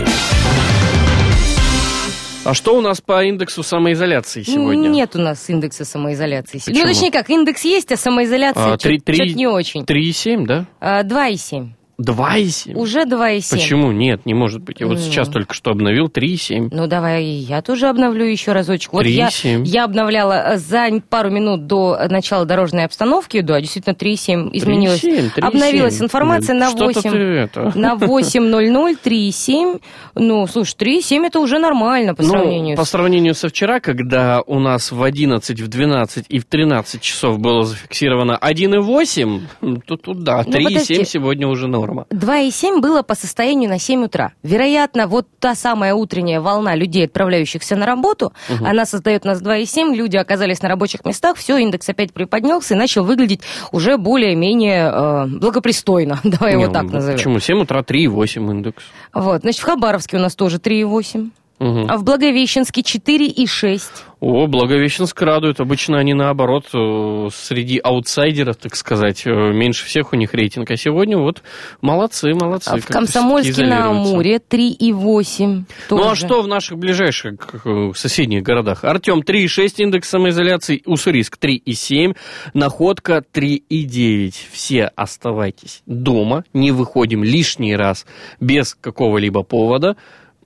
А 2.43 2.55
что 2.55 2.77
у 2.77 2.81
нас 2.81 3.01
по 3.03 3.23
индексу 3.23 3.63
самоизоляции 3.63 4.43
сегодня? 4.43 4.89
Нет 4.89 5.15
у 5.15 5.19
нас 5.19 5.49
индекса 5.51 5.85
самоизоляции. 5.85 6.59
Почему? 6.59 6.75
Ну, 6.87 6.87
точнее 6.87 7.11
как, 7.11 7.29
индекс 7.29 7.65
есть, 7.65 7.93
а 7.93 7.97
самоизоляция 7.97 8.73
А, 8.75 8.79
что-то 8.79 8.99
три- 9.05 9.35
не 9.35 9.47
очень. 9.47 9.85
3,7, 9.85 10.47
да? 10.47 10.67
А, 10.81 11.03
2,7. 11.03 11.69
2,7? 12.01 12.75
Уже 12.75 13.05
2,7. 13.05 13.51
Почему? 13.51 13.93
Нет, 13.93 14.27
не 14.27 14.35
может 14.35 14.63
быть. 14.63 14.81
Я 14.81 14.87
вот 14.87 14.97
М. 14.97 15.03
сейчас 15.03 15.29
только 15.29 15.55
что 15.55 15.71
обновил 15.71 16.07
3,7. 16.09 16.69
Ну, 16.73 16.87
давай 16.87 17.25
я 17.25 17.63
тоже 17.63 17.89
обновлю 17.89 18.25
еще 18.25 18.53
разочек. 18.53 18.93
Вот 18.93 19.07
я, 19.07 19.29
3,7. 19.29 19.65
я 19.65 19.85
обновляла 19.85 20.55
э, 20.55 20.57
за 20.59 20.89
пару 21.09 21.31
минут 21.31 21.67
до 21.67 21.99
начала 22.09 22.45
дорожной 22.45 22.85
обстановки, 22.85 23.41
да, 23.41 23.61
действительно 23.61 23.95
3,7 23.95 24.51
изменилась. 24.53 25.03
3,7, 25.05 25.31
3,7. 25.37 25.41
Обновилась 25.43 26.01
информация 26.01 26.55
на 26.55 26.71
Что-то 26.71 27.01
8. 27.01 27.11
ты 27.11 27.19
это. 27.19 27.73
На 27.79 27.95
8.00 27.95 28.97
3,7. 29.05 29.81
Ну, 30.15 30.47
слушай, 30.47 30.75
3,7 30.79 31.27
это 31.27 31.41
уже 31.41 31.59
нормально 31.59 32.15
по 32.15 32.23
ну, 32.23 32.31
сравнению 32.31 32.77
по 32.77 32.85
сравнению 32.85 33.35
со 33.35 33.49
вчера, 33.49 33.81
когда 33.81 34.43
у 34.47 34.59
нас 34.59 34.91
в 34.93 35.03
11, 35.03 35.61
в 35.61 35.69
12 35.69 36.27
и 36.29 36.39
в 36.39 36.45
13 36.47 37.01
часов 37.01 37.39
было 37.39 37.63
зафиксировано 37.65 38.39
1,8, 38.41 39.41
м, 39.63 39.81
то 39.83 39.97
тут 39.97 40.23
да, 40.23 40.43
Ну, 40.47 40.53
3,7 40.53 40.65
подожди. 40.65 41.05
сегодня 41.05 41.47
уже 41.49 41.69
норма. 41.91 42.07
2,7 42.11 42.81
было 42.81 43.03
по 43.03 43.15
состоянию 43.15 43.69
на 43.69 43.79
7 43.79 44.05
утра. 44.05 44.33
Вероятно, 44.43 45.07
вот 45.07 45.27
та 45.39 45.55
самая 45.55 45.95
утренняя 45.95 46.41
волна 46.41 46.75
людей, 46.75 47.07
отправляющихся 47.07 47.77
на 47.77 47.87
работу, 47.87 48.33
она 48.65 48.85
создает 48.87 49.25
нас 49.25 49.43
2,7, 49.43 49.95
люди 49.95 50.17
оказались 50.17 50.63
на 50.63 50.69
рабочих 50.69 51.05
местах, 51.05 51.37
все, 51.37 51.59
индекс 51.59 51.89
опять 51.89 52.13
приподнялся 52.13 52.75
и 52.75 52.77
начал 52.77 53.05
выглядеть 53.05 53.43
уже 53.73 53.97
более-менее 53.97 54.93
э, 54.93 55.27
благопристойно. 55.27 56.21
Давай 56.25 56.53
его 56.53 56.67
Не, 56.67 56.73
так 56.73 56.85
ну, 56.85 56.93
назовем. 56.93 57.19
Почему? 57.19 57.41
7 57.41 57.61
утра 57.61 57.81
3,8 57.81 58.51
индекс. 58.51 58.83
Вот, 59.13 59.43
значит, 59.43 59.61
в 59.61 59.65
Хабаровске 59.65 60.17
у 60.17 60.21
нас 60.21 60.35
тоже 60.35 60.59
3,8. 60.59 61.31
Мгм. 61.61 61.91
А 61.91 61.99
в 61.99 62.05
Благовещенске 62.05 62.81
4,6. 62.81 63.83
О, 64.21 64.47
Благовещенск 64.47 65.21
радует. 65.21 65.61
Обычно 65.61 65.99
они 65.99 66.15
наоборот, 66.15 66.67
э, 66.73 67.29
среди 67.35 67.79
аутсайдеров, 67.79 68.57
так 68.57 68.77
сказать, 68.77 69.27
э, 69.27 69.31
меньше 69.31 69.85
всех 69.85 70.15
у 70.15 70.17
них 70.17 70.33
рейтинг. 70.33 70.71
А 70.71 70.77
сегодня 70.79 71.19
вот 71.19 71.43
молодцы, 71.83 72.33
молодцы. 72.33 72.69
А 72.69 72.79
в 72.79 72.87
Комсомольске 72.87 73.67
на. 73.67 73.91
Амуре 73.91 74.39
3,8. 74.39 75.65
Ну 75.91 75.99
а 75.99 76.09
тоже. 76.09 76.27
что 76.27 76.41
в 76.41 76.49
наших 76.49 76.79
ближайших 76.79 77.55
соседних 77.95 78.43
городах? 78.43 78.85
Артем 78.85 79.21
3,6 79.21 79.83
индекс 79.83 80.09
самоизоляции, 80.09 80.83
Уссурийск 80.87 81.37
3,7, 81.39 82.17
Находка 82.55 83.23
3,9. 83.33 84.35
Все 84.51 84.85
оставайтесь 84.97 85.83
дома, 85.85 86.45
не 86.55 86.73
выходим 86.73 87.23
лишний 87.23 87.77
раз 87.77 88.07
без 88.41 88.75
какого-либо 88.75 89.43
повода, 89.43 89.97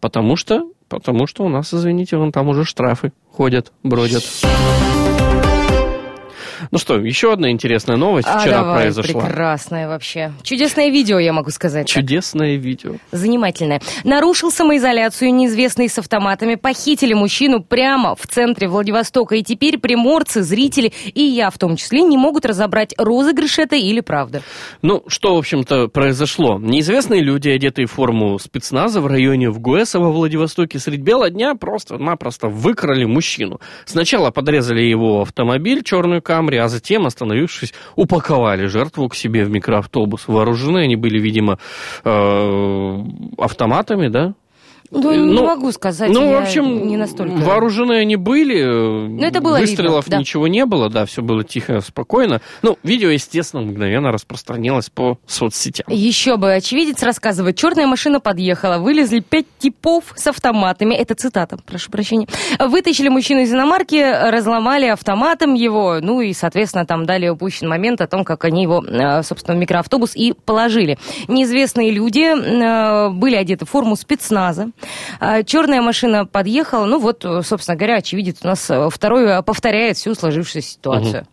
потому 0.00 0.36
что, 0.36 0.68
потому 0.98 1.26
что 1.26 1.44
у 1.44 1.48
нас, 1.48 1.72
извините, 1.72 2.16
вон 2.16 2.32
там 2.32 2.48
уже 2.48 2.64
штрафы 2.64 3.12
ходят, 3.30 3.72
бродят. 3.82 4.24
Ну 6.70 6.78
что, 6.78 6.98
еще 6.98 7.32
одна 7.32 7.50
интересная 7.50 7.96
новость 7.96 8.28
А, 8.30 8.38
вчера 8.38 8.58
давай, 8.58 8.82
произошла. 8.82 9.20
прекрасное 9.22 9.88
вообще. 9.88 10.32
Чудесное 10.42 10.88
видео, 10.90 11.18
я 11.18 11.32
могу 11.32 11.50
сказать. 11.50 11.86
так. 11.86 11.94
Чудесное 11.94 12.56
видео. 12.56 12.96
Занимательное. 13.12 13.80
Нарушил 14.04 14.50
самоизоляцию 14.50 15.34
неизвестный 15.34 15.88
с 15.88 15.98
автоматами, 15.98 16.54
похитили 16.56 17.12
мужчину 17.14 17.62
прямо 17.62 18.14
в 18.14 18.26
центре 18.26 18.68
Владивостока. 18.68 19.36
И 19.36 19.42
теперь 19.42 19.78
приморцы, 19.78 20.42
зрители 20.42 20.92
и 21.14 21.22
я 21.22 21.50
в 21.50 21.58
том 21.58 21.76
числе 21.76 22.02
не 22.02 22.16
могут 22.16 22.44
разобрать, 22.46 22.94
розыгрыш 22.98 23.58
это 23.58 23.76
или 23.76 24.00
правда. 24.00 24.42
Ну, 24.82 25.02
что, 25.08 25.34
в 25.34 25.38
общем-то, 25.38 25.88
произошло? 25.88 26.58
Неизвестные 26.58 27.20
люди, 27.22 27.48
одетые 27.48 27.86
в 27.86 27.92
форму 27.92 28.38
спецназа 28.38 29.00
в 29.00 29.06
районе 29.06 29.50
ВГУЭСа 29.50 29.98
во 30.00 30.10
Владивостоке, 30.10 30.78
средь 30.78 31.00
бела 31.00 31.30
дня 31.30 31.54
просто-напросто 31.54 32.48
выкрали 32.48 33.04
мужчину. 33.04 33.60
Сначала 33.84 34.30
подрезали 34.30 34.82
его 34.82 35.22
автомобиль, 35.22 35.82
черную 35.82 36.22
камри, 36.22 36.53
а 36.56 36.68
затем, 36.68 37.06
остановившись, 37.06 37.74
упаковали 37.96 38.66
жертву 38.66 39.08
к 39.08 39.14
себе 39.14 39.44
в 39.44 39.50
микроавтобус. 39.50 40.28
Вооружены 40.28 40.78
они 40.84 40.96
были, 40.96 41.18
видимо, 41.18 41.58
э, 42.04 43.04
автоматами, 43.38 44.08
да? 44.08 44.34
Ну, 44.94 45.12
Э, 45.12 45.16
не 45.16 45.42
могу 45.42 45.72
сказать, 45.72 46.10
Ну, 46.10 46.30
в 46.30 46.34
общем, 46.42 46.86
не 46.86 46.96
настолько. 46.96 47.34
вооружены 47.36 47.94
они 47.94 48.16
были. 48.16 48.62
Ну, 48.64 49.22
это 49.22 49.40
было 49.40 49.58
Выстрелов 49.58 50.04
видно, 50.06 50.16
да. 50.16 50.20
ничего 50.20 50.46
не 50.48 50.64
было, 50.64 50.88
да, 50.88 51.04
все 51.04 51.20
было 51.22 51.44
тихо, 51.44 51.80
спокойно. 51.80 52.40
Ну, 52.62 52.78
видео, 52.82 53.10
естественно, 53.10 53.62
мгновенно 53.62 54.12
распространилось 54.12 54.90
по 54.90 55.18
соцсетям. 55.26 55.86
Еще 55.88 56.36
бы, 56.36 56.54
очевидец 56.54 57.02
рассказывает, 57.02 57.56
черная 57.56 57.86
машина 57.86 58.20
подъехала, 58.20 58.78
вылезли 58.78 59.20
пять 59.20 59.46
типов 59.58 60.04
с 60.16 60.26
автоматами, 60.26 60.94
это 60.94 61.14
цитата, 61.14 61.56
прошу 61.66 61.90
прощения, 61.90 62.26
вытащили 62.58 63.08
мужчину 63.08 63.40
из 63.40 63.52
иномарки, 63.52 64.30
разломали 64.30 64.86
автоматом 64.86 65.54
его, 65.54 65.98
ну 66.00 66.20
и, 66.20 66.32
соответственно, 66.32 66.86
там 66.86 67.04
далее 67.04 67.32
упущен 67.32 67.68
момент 67.68 68.00
о 68.00 68.06
том, 68.06 68.24
как 68.24 68.44
они 68.44 68.62
его, 68.62 68.84
э, 68.86 69.22
собственно, 69.22 69.56
в 69.56 69.60
микроавтобус 69.60 70.14
и 70.14 70.32
положили. 70.44 70.98
Неизвестные 71.28 71.90
люди 71.90 72.24
э, 72.24 73.10
были 73.10 73.34
одеты 73.34 73.64
в 73.64 73.70
форму 73.70 73.96
спецназа, 73.96 74.68
черная 75.46 75.82
машина 75.82 76.26
подъехала, 76.26 76.86
ну 76.86 76.98
вот, 76.98 77.24
э, 77.24 77.42
собственно 77.42 77.76
говоря, 77.76 77.96
очевидец 77.96 78.38
у 78.42 78.46
нас 78.46 78.68
э, 78.70 78.88
второй 78.90 79.24
э, 79.24 79.42
повторяет 79.42 79.96
всю 79.96 80.14
сложившуюся 80.14 80.68
ситуацию. 80.68 81.26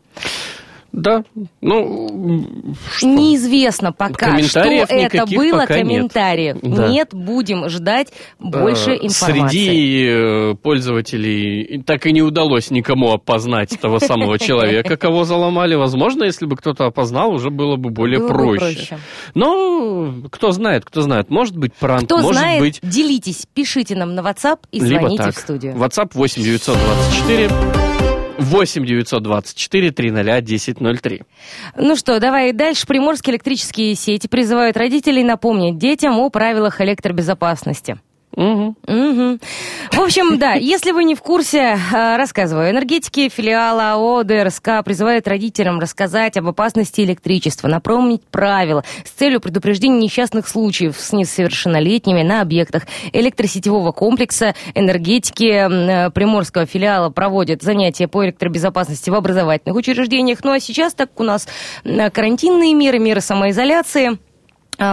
Да, 0.92 1.24
ну, 1.62 2.76
что? 2.96 3.08
Неизвестно 3.08 3.94
пока, 3.94 4.38
что 4.42 4.62
Комментариев 4.62 4.88
это 4.90 5.26
было. 5.26 5.60
пока 5.62 5.78
нет. 5.78 5.88
комментариев 5.88 6.58
Да. 6.62 6.88
нет, 6.90 7.10
будем 7.14 7.70
ждать 7.70 8.10
больше 8.40 8.92
Э, 8.92 9.06
информации. 9.06 9.58
Среди 9.58 10.06
э, 10.10 10.56
пользователей 10.62 11.82
так 11.86 12.06
и 12.06 12.12
не 12.12 12.22
удалось 12.22 12.72
никому 12.72 13.12
опознать 13.14 13.78
того 13.80 14.00
самого 14.00 14.38
человека, 14.40 14.98
кого 14.98 15.24
заломали. 15.24 15.76
Возможно, 15.76 16.26
если 16.26 16.46
бы 16.46 16.58
кто-то 16.58 16.86
опознал, 16.88 17.32
уже 17.34 17.50
было 17.52 17.78
бы 17.78 17.90
более 17.90 18.20
Было 18.20 18.28
бы 18.28 18.34
проще. 18.34 18.60
проще. 18.60 18.98
Но 19.34 20.14
кто 20.30 20.52
знает, 20.52 20.84
кто 20.86 21.02
знает. 21.02 21.30
Может 21.30 21.56
быть, 21.58 21.74
пранк, 21.74 22.06
Кто 22.06 22.18
может 22.18 22.38
знает, 22.42 22.60
быть, 22.60 22.80
делитесь, 22.84 23.48
пишите 23.54 23.96
нам 23.96 24.14
на 24.16 24.20
WhatsApp 24.22 24.60
и 24.72 24.80
либо 24.80 25.00
звоните 25.02 25.24
так. 25.24 25.36
в 25.36 25.38
студию. 25.40 25.74
WhatsApp 25.76 26.12
8 26.14 26.44
924 26.44 27.81
8 28.42 28.86
924 28.86 29.92
300 29.92 30.20
1003. 30.20 31.22
Ну 31.78 31.96
что, 31.96 32.20
давай 32.20 32.54
дальше. 32.54 32.88
Приморские 32.88 33.34
электрические 33.34 33.96
сети 33.96 34.28
призывают 34.28 34.78
родителей 34.78 35.24
напомнить 35.24 35.78
детям 35.78 36.20
о 36.20 36.30
правилах 36.30 36.82
электробезопасности. 36.82 38.00
Мгм. 38.36 38.78
Мгм. 38.88 39.40
В 39.92 40.00
общем, 40.00 40.40
да, 40.40 40.54
если 40.54 40.92
вы 40.92 41.04
не 41.04 41.16
в 41.16 41.22
курсе, 41.22 41.78
э, 41.94 42.16
рассказываю. 42.18 42.72
Энергетики 42.72 43.30
филиала 43.30 43.94
АО 43.94 44.24
ДРСК 44.24 44.84
призывают 44.84 45.28
родителям 45.28 45.80
рассказать 45.80 46.38
об 46.38 46.48
опасности 46.48 47.02
электричества, 47.02 47.68
напомнить 47.68 48.24
правила 48.26 48.84
с 49.06 49.10
целью 49.12 49.42
предупреждения 49.42 50.00
несчастных 50.00 50.48
случаев 50.48 50.96
с 50.98 51.12
несовершеннолетними 51.12 52.24
на 52.24 52.42
объектах 52.42 52.84
электросетевого 53.12 53.92
комплекса. 53.92 54.56
Энергетики 54.76 56.08
э, 56.08 56.10
Приморского 56.12 56.66
филиала 56.66 57.10
проводят 57.10 57.62
занятия 57.62 58.08
по 58.08 58.26
электробезопасности 58.26 59.10
в 59.10 59.16
образовательных 59.16 59.76
учреждениях. 59.76 60.40
Ну 60.44 60.52
а 60.52 60.60
сейчас, 60.60 60.94
так 60.94 61.12
как 61.12 61.20
у 61.20 61.24
нас 61.24 61.48
э, 61.84 62.10
карантинные 62.10 62.74
меры, 62.74 63.00
меры 63.00 63.20
самоизоляции, 63.22 64.18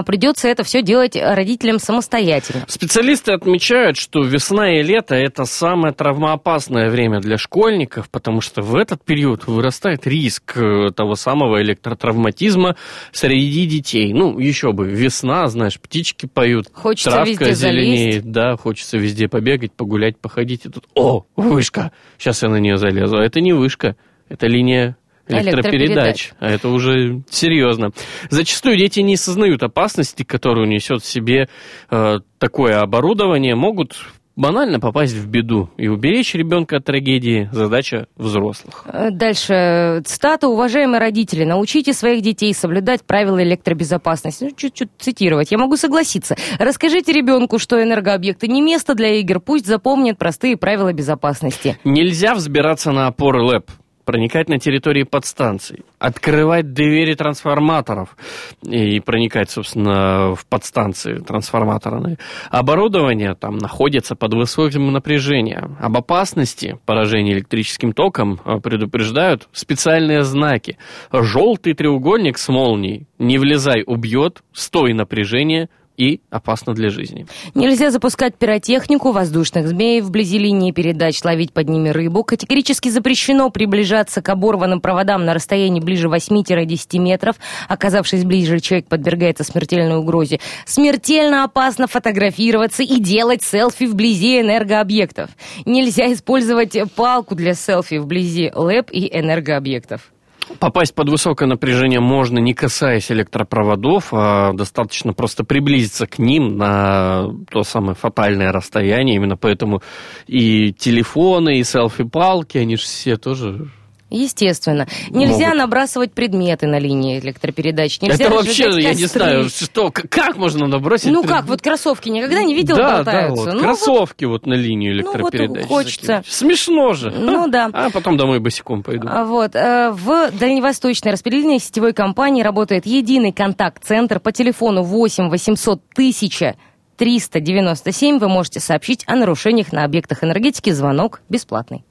придется 0.07 0.49
это 0.49 0.65
все 0.65 0.83
делать 0.83 1.17
родителям 1.17 1.79
самостоятельно. 1.79 2.65
Специалисты 2.69 3.33
отмечают, 3.33 3.97
что 3.97 4.23
весна 4.23 4.79
и 4.79 4.83
лето– 4.83 5.15
это 5.17 5.45
самое 5.45 5.95
травмоопасное 5.95 6.91
время 6.91 7.21
для 7.21 7.39
школьников, 7.39 8.11
потому 8.11 8.41
что 8.41 8.61
в 8.63 8.77
этот 8.77 9.03
период 9.05 9.47
вырастает 9.47 10.07
риск 10.07 10.57
э, 10.57 10.91
того 10.95 11.15
самого 11.15 11.63
электротравматизма 11.63 12.77
среди 13.13 13.67
детей. 13.67 14.13
Ну, 14.13 14.39
еще 14.39 14.73
бы, 14.73 14.87
весна, 14.87 15.47
знаешь, 15.49 15.81
птички 15.81 16.27
поют, 16.27 16.67
Хочется 16.73 17.11
травка 17.11 17.45
везде 17.47 17.55
зеленеет, 17.55 18.31
да, 18.31 18.57
хочется 18.57 18.99
везде 18.99 19.29
побегать, 19.29 19.73
погулять, 19.73 20.19
походить, 20.19 20.67
и 20.67 20.69
тут, 20.69 20.85
о, 20.95 21.25
вышка, 21.37 21.93
сейчас 22.19 22.43
я 22.43 22.49
на 22.49 22.57
нее 22.57 22.77
залезу. 22.77 23.17
А 23.17 23.25
это 23.25 23.41
не 23.41 23.53
вышка, 23.53 23.97
это 24.29 24.47
линия 24.47 24.97
электропередач. 25.29 26.33
А 26.39 26.51
это 26.51 26.69
уже 26.69 27.23
серьезно. 27.31 27.91
Зачастую 28.31 28.77
дети 28.77 29.01
не 29.01 29.15
осознают 29.15 29.63
опасности, 29.63 30.23
которую 30.23 30.69
несет 30.69 31.03
в 31.03 31.07
себе 31.07 31.49
э, 31.91 32.19
такое 32.39 32.81
оборудование, 32.81 33.55
могут 33.55 33.97
банально 34.39 34.79
попасть 34.79 35.15
в 35.15 35.29
беду. 35.29 35.69
И 35.77 35.89
уберечь 35.89 36.35
ребенка 36.35 36.77
от 36.77 36.85
трагедии– 36.85 37.49
задача 37.53 38.07
взрослых. 38.17 38.85
Э, 38.87 39.11
Дальше. 39.11 40.01
Цитата. 40.05 40.49
Уважаемые 40.49 41.01
родители, 41.01 41.45
научите 41.45 41.93
своих 41.93 42.23
детей 42.23 42.55
соблюдать 42.55 43.05
правила 43.05 43.43
электробезопасности. 43.43 44.45
Ну, 44.45 44.51
чуть-чуть 44.57 44.91
цитировать. 44.99 45.51
Я 45.51 45.59
могу 45.59 45.77
согласиться. 45.77 46.37
Расскажите 46.59 47.13
ребенку, 47.13 47.59
что 47.59 47.83
энергообъекты 47.83 48.47
не 48.47 48.63
место 48.63 48.95
для 48.95 49.17
игр. 49.17 49.41
Пусть 49.41 49.67
запомнит 49.67 50.19
простые 50.19 50.57
правила 50.57 50.93
безопасности. 50.93 51.77
Нельзя 51.83 52.35
взбираться 52.35 52.93
на 52.93 53.09
опоры 53.09 53.43
ЛЭП, 53.43 53.71
проникать 54.09 54.49
на 54.49 54.59
территории 54.59 55.03
подстанций, 55.03 55.85
открывать 55.99 56.73
двери 56.73 57.13
трансформаторов 57.13 58.17
и 58.63 59.01
проникать, 59.01 59.51
собственно, 59.51 60.35
в 60.35 60.47
подстанции 60.47 61.19
трансформаторные. 61.19 62.17
Оборудование 62.51 63.35
там 63.35 63.59
находится 63.59 64.17
под 64.17 64.33
высоким 64.33 64.91
напряжением. 64.93 65.77
Об 65.79 65.99
опасности 65.99 66.79
поражения 66.87 67.35
электрическим 67.35 67.93
током 67.93 68.41
э, 68.47 68.61
предупреждают 68.61 69.47
специальные 69.53 70.23
знаки. 70.23 70.79
Желтый 71.13 71.75
треугольник 71.75 72.39
с 72.39 72.49
молнией 72.49 73.07
«Не 73.19 73.37
влезай, 73.37 73.83
убьет», 73.87 74.43
«Стой, 74.55 74.95
напряжение», 74.95 75.69
и 75.99 76.21
опасно 76.31 76.75
для 76.75 76.89
жизни. 76.89 77.27
Нельзя 77.55 77.91
запускать 77.91 78.37
пиротехнику, 78.37 79.11
воздушных 79.11 79.69
змей 79.69 80.01
вблизи 80.01 80.39
линии 80.39 80.71
передач, 80.71 81.23
ловить 81.25 81.53
под 81.53 81.69
ними 81.69 81.91
рыбу. 81.91 82.23
Категорически 82.23 82.89
запрещено 82.89 83.51
приближаться 83.51 84.23
к 84.23 84.29
оборванным 84.29 84.81
проводам 84.81 85.25
на 85.25 85.35
расстоянии 85.35 85.81
ближе 85.81 86.09
8-10 86.09 86.99
метров. 86.99 87.37
Оказавшись 87.69 88.25
ближе, 88.25 88.61
человек 88.61 88.87
подвергается 88.89 89.43
смертельной 89.43 89.97
угрозе. 89.97 90.39
Смертельно 90.65 91.45
опасно 91.45 91.89
фотографироваться 91.89 92.85
и 92.85 93.01
делать 93.01 93.43
селфи 93.43 93.85
вблизи 93.85 94.41
энергообъектов. 94.41 95.31
Нельзя 95.67 96.13
использовать 96.13 96.77
палку 96.95 97.35
для 97.35 97.55
селфи 97.55 97.97
вблизи 97.97 98.53
ЛЭП 98.55 98.91
и 98.93 99.09
энергообъектов. 99.13 100.13
Попасть 100.59 100.95
под 100.95 101.09
высокое 101.09 101.49
напряжение 101.49 102.01
можно, 102.01 102.39
не 102.39 102.55
касаясь 102.55 103.11
электропроводов, 103.11 104.09
а 104.13 104.53
достаточно 104.53 105.13
просто 105.13 105.45
приблизиться 105.45 106.07
к 106.07 106.19
ним 106.19 106.57
на 106.57 107.29
то 107.51 107.63
самое 107.63 107.95
фатальное 107.95 108.53
расстояние. 108.53 109.17
Именно 109.17 109.37
поэтому 109.37 109.83
и 110.27 110.73
телефоны, 110.73 111.59
и 111.59 111.65
селфи-палки, 111.65 112.59
они 112.59 112.77
же 112.77 112.83
все 112.83 113.17
тоже... 113.17 113.69
Естественно. 114.11 114.87
Нельзя 115.11 115.47
Могут. 115.49 115.59
набрасывать 115.59 116.13
предметы 116.13 116.67
на 116.67 116.79
линии 116.79 117.19
электропередач. 117.21 118.01
Нельзя 118.01 118.25
Это 118.25 118.35
вообще, 118.35 118.71
я 118.81 118.95
не 118.95 119.05
знаю, 119.05 119.49
что, 119.51 119.91
как 119.91 120.37
можно 120.37 120.67
набросить... 120.67 121.13
Ну 121.13 121.23
как, 121.23 121.45
вот 121.45 121.61
кроссовки 121.61 122.09
никогда 122.09 122.43
не 122.43 122.55
видел, 122.55 122.77
да, 122.77 122.89
да, 122.89 122.97
болтаются. 122.97 123.45
вот, 123.45 123.55
Ну, 123.55 123.61
кроссовки 123.61 124.25
вот, 124.25 124.47
на 124.47 124.55
линию 124.55 124.97
ну, 124.97 125.13
вот 125.13 125.35
электропередач. 125.35 125.67
хочется. 125.67 126.23
Смешно 126.27 126.95
же. 126.95 127.11
Ну, 127.11 127.49
да. 127.49 127.69
А 127.73 127.91
потом 127.91 128.17
домой 128.17 128.41
босиком 128.41 128.83
пойду. 128.83 129.09
А 129.11 129.25
Вот. 129.25 129.55
э, 129.55 129.91
В 129.91 130.31
Дальневосточной 130.33 131.13
распределительной 131.13 131.59
сетевой 131.59 131.93
компании 131.93 132.43
работает 132.43 132.87
единый 132.87 133.33
контакт-центр 133.33 134.21
по 134.21 134.33
телефону 134.33 134.83
8 134.83 135.29
800 135.29 135.83
1000 135.95 136.57
397. 136.97 138.19
Вы 138.19 138.29
можете 138.29 138.59
сообщить 138.61 139.05
о 139.07 139.15
нарушениях 139.15 139.73
на 139.73 139.85
объектах 139.85 140.25
энергетики. 140.25 140.71
Звонок 140.71 141.21
бесплатный. 141.29 141.85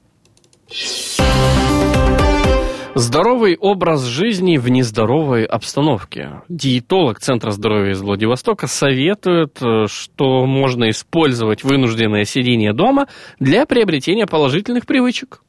Здоровый 2.94 3.56
образ 3.56 4.02
жизни 4.04 4.56
в 4.56 4.68
нездоровой 4.68 5.44
обстановке. 5.44 6.42
Диетолог 6.48 7.20
Центра 7.20 7.50
здоровья 7.50 7.92
из 7.92 8.00
Владивостока 8.00 8.66
советует, 8.66 9.58
э, 9.62 9.86
что 9.88 10.46
можно 10.46 10.90
использовать 10.90 11.62
вынужденное 11.62 12.24
сидение 12.24 12.72
дома 12.72 13.06
для 13.38 13.66
приобретения 13.66 14.26
положительных 14.26 14.86
привычек. 14.86 15.42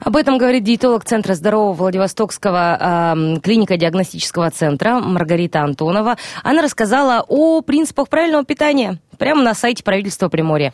Об 0.00 0.16
этом 0.16 0.38
говорит 0.38 0.64
диетолог 0.64 1.04
Центра 1.04 1.34
здорового 1.34 1.74
Владивостокского 1.74 2.78
эм, 2.80 3.40
клинико-диагностического 3.40 4.50
центра 4.50 5.00
Маргарита 5.00 5.62
Антонова. 5.62 6.16
Она 6.42 6.62
рассказала 6.62 7.24
о 7.28 7.60
принципах 7.60 8.08
правильного 8.08 8.44
питания 8.44 8.98
прямо 9.18 9.42
на 9.42 9.54
сайте 9.54 9.82
правительства 9.82 10.28
Приморья. 10.28 10.72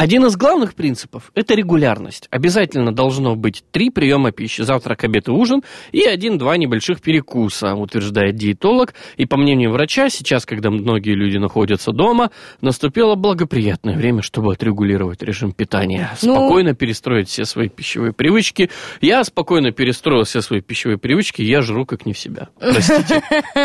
Один 0.00 0.24
из 0.24 0.34
главных 0.34 0.74
принципов– 0.76 1.30
это 1.34 1.54
регулярность. 1.54 2.26
Обязательно 2.30 2.90
должно 2.90 3.36
быть 3.36 3.62
три 3.70 3.90
приема 3.90 4.32
пищи– 4.32 4.62
завтрак, 4.64 5.04
обед 5.04 5.28
и 5.28 5.30
ужин, 5.30 5.62
и 5.92 6.04
один-два 6.04 6.56
небольших 6.56 7.02
перекуса, 7.02 7.74
утверждает 7.74 8.34
диетолог. 8.34 8.94
И 9.18 9.26
по 9.26 9.36
мнению 9.36 9.72
врача, 9.72 10.08
сейчас, 10.08 10.46
когда 10.46 10.70
многие 10.70 11.12
люди 11.12 11.36
находятся 11.36 11.92
дома, 11.92 12.30
наступило 12.62 13.14
благоприятное 13.14 13.94
время, 13.94 14.22
чтобы 14.22 14.54
отрегулировать 14.54 15.22
режим 15.22 15.52
питания. 15.52 16.08
Ну- 16.22 16.34
Спокойно 16.34 16.74
перестроить 16.74 17.28
все 17.28 17.44
свои 17.44 17.68
пищевые 17.68 18.14
привычки. 18.14 18.70
Я 19.02 19.22
спокойно 19.22 19.70
перестроил 19.70 20.24
все 20.24 20.40
свои 20.40 20.62
пищевые 20.62 20.96
привычки, 20.96 21.42
я 21.42 21.60
жру 21.60 21.84
как 21.84 22.06
не 22.06 22.14
в 22.14 22.18
себя. 22.18 22.48
Простите. 22.58 23.22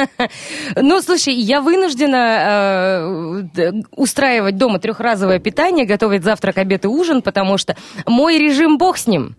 Ну, 0.75 1.01
слушай, 1.01 1.33
я 1.33 1.61
вынуждена 1.61 3.47
э, 3.55 3.71
устраивать 3.91 4.57
дома 4.57 4.79
трехразовое 4.79 5.39
питание, 5.39 5.85
готовить 5.85 6.24
завтрак, 6.25 6.57
обед 6.57 6.83
и 6.83 6.87
ужин, 6.89 7.21
потому 7.21 7.57
что 7.57 7.75
мой 8.05 8.37
режим 8.37 8.77
бог 8.77 8.97
с 8.97 9.07
ним. 9.07 9.35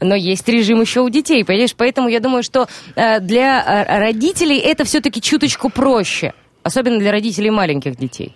Но 0.00 0.14
есть 0.16 0.46
режим 0.48 0.80
еще 0.80 1.00
у 1.00 1.08
детей, 1.08 1.44
понимаешь? 1.44 1.74
Поэтому 1.76 2.08
я 2.08 2.20
думаю, 2.20 2.42
что 2.42 2.66
э, 2.96 3.20
для 3.20 3.62
э, 3.86 3.98
родителей 4.00 4.58
это 4.58 4.84
все-таки 4.84 5.22
чуточку 5.22 5.70
проще. 5.70 6.32
Особенно 6.62 6.98
для 6.98 7.12
родителей 7.12 7.50
маленьких 7.50 7.96
детей. 7.96 8.34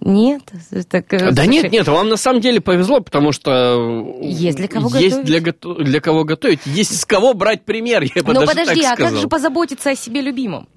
Нет? 0.00 0.42
Так, 0.90 1.12
э, 1.14 1.30
Да 1.32 1.44
слушай, 1.44 1.48
нет, 1.48 1.72
нет, 1.72 1.88
вам 1.88 2.08
на 2.08 2.16
самом 2.16 2.40
деле 2.40 2.60
повезло, 2.60 3.00
потому 3.00 3.32
что 3.32 4.16
Есть 4.20 4.56
для 4.58 4.68
кого 4.68 4.88
есть 4.98 5.22
готовить. 5.22 5.60
для, 5.62 5.84
для 5.84 6.00
кого 6.00 6.24
готовить, 6.24 6.60
есть 6.66 6.98
с 6.98 7.04
кого 7.06 7.32
брать 7.34 7.64
пример, 7.64 8.02
я 8.02 8.22
бы 8.22 8.32
Ну 8.34 8.40
даже 8.40 8.46
подожди, 8.52 8.82
а 8.84 8.90
как 8.90 8.98
сказал. 9.06 9.20
же 9.22 9.28
позаботиться 9.28 9.90
о 9.90 9.94
себе 9.96 10.20
любимом? 10.20 10.68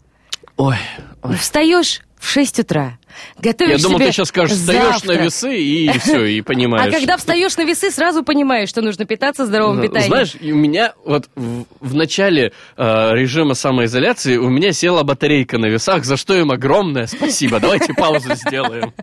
Ой, 0.58 0.76
ой. 1.22 1.36
Встаешь 1.36 2.02
в 2.20 2.28
6 2.28 2.60
утра, 2.60 2.98
готовишь 3.40 3.78
я 3.78 3.84
думал, 3.84 3.98
себе 3.98 4.08
ты 4.08 4.14
сейчас 4.14 4.28
скажешь, 4.28 4.58
встаешь 4.58 4.84
на 4.84 4.92
завтрак. 4.92 5.22
весы 5.22 5.58
и 5.58 5.98
все, 6.00 6.26
и 6.26 6.42
понимаешь. 6.42 6.94
А 6.94 6.98
когда 6.98 7.18
встаешь 7.18 7.56
на 7.58 7.64
весы, 7.64 7.92
сразу 7.92 8.24
понимаешь, 8.24 8.70
что 8.70 8.82
нужно 8.82 9.06
питаться 9.06 9.46
здоровым 9.46 9.82
питанием. 9.82 10.12
Знаешь, 10.12 10.36
у 10.42 10.56
меня 10.56 10.94
вот 11.06 11.30
в, 11.36 11.66
в 11.80 11.96
начале 11.96 12.52
э, 12.78 13.12
режима 13.14 13.54
самоизоляции 13.54 14.38
у 14.38 14.50
меня 14.50 14.74
села 14.74 15.04
батарейка 15.04 15.58
на 15.58 15.68
весах, 15.68 16.04
за 16.04 16.18
что 16.18 16.36
им 16.36 16.52
огромное 16.52 17.08
спасибо. 17.08 17.60
Давайте 17.60 17.94
паузу 17.94 18.36
сделаем. 18.36 18.94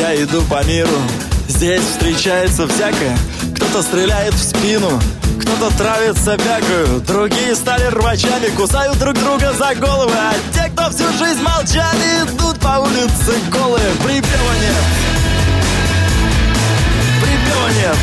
Я 0.00 0.14
иду 0.22 0.42
по 0.50 0.64
миру, 0.66 0.88
здесь 1.48 1.82
встречается 1.82 2.66
всякое. 2.68 3.16
Кто-то 3.54 3.82
стреляет 3.82 4.34
в 4.34 4.42
спину, 4.42 5.00
кто-то 5.40 5.76
травится 5.76 6.36
бякою 6.36 7.00
Другие 7.00 7.54
стали 7.54 7.84
рвачами, 7.86 8.48
кусают 8.56 8.98
друг 8.98 9.14
друга 9.14 9.52
за 9.52 9.74
головы. 9.74 10.12
А 10.14 10.34
те, 10.54 10.70
кто 10.70 10.90
всю 10.90 11.10
жизнь 11.18 11.42
молчали, 11.42 12.24
идут 12.24 12.58
по 12.60 12.78
улице 12.78 13.32
голые. 13.50 13.90
Припева 14.02 14.54
нет, 14.60 14.76
припева 17.20 17.68
нет 17.82 17.96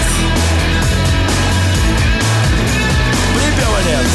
нет. 3.86 4.08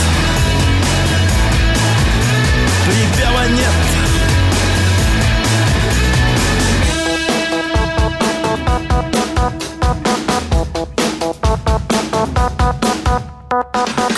Припева 2.87 3.49
нет. 3.49 3.88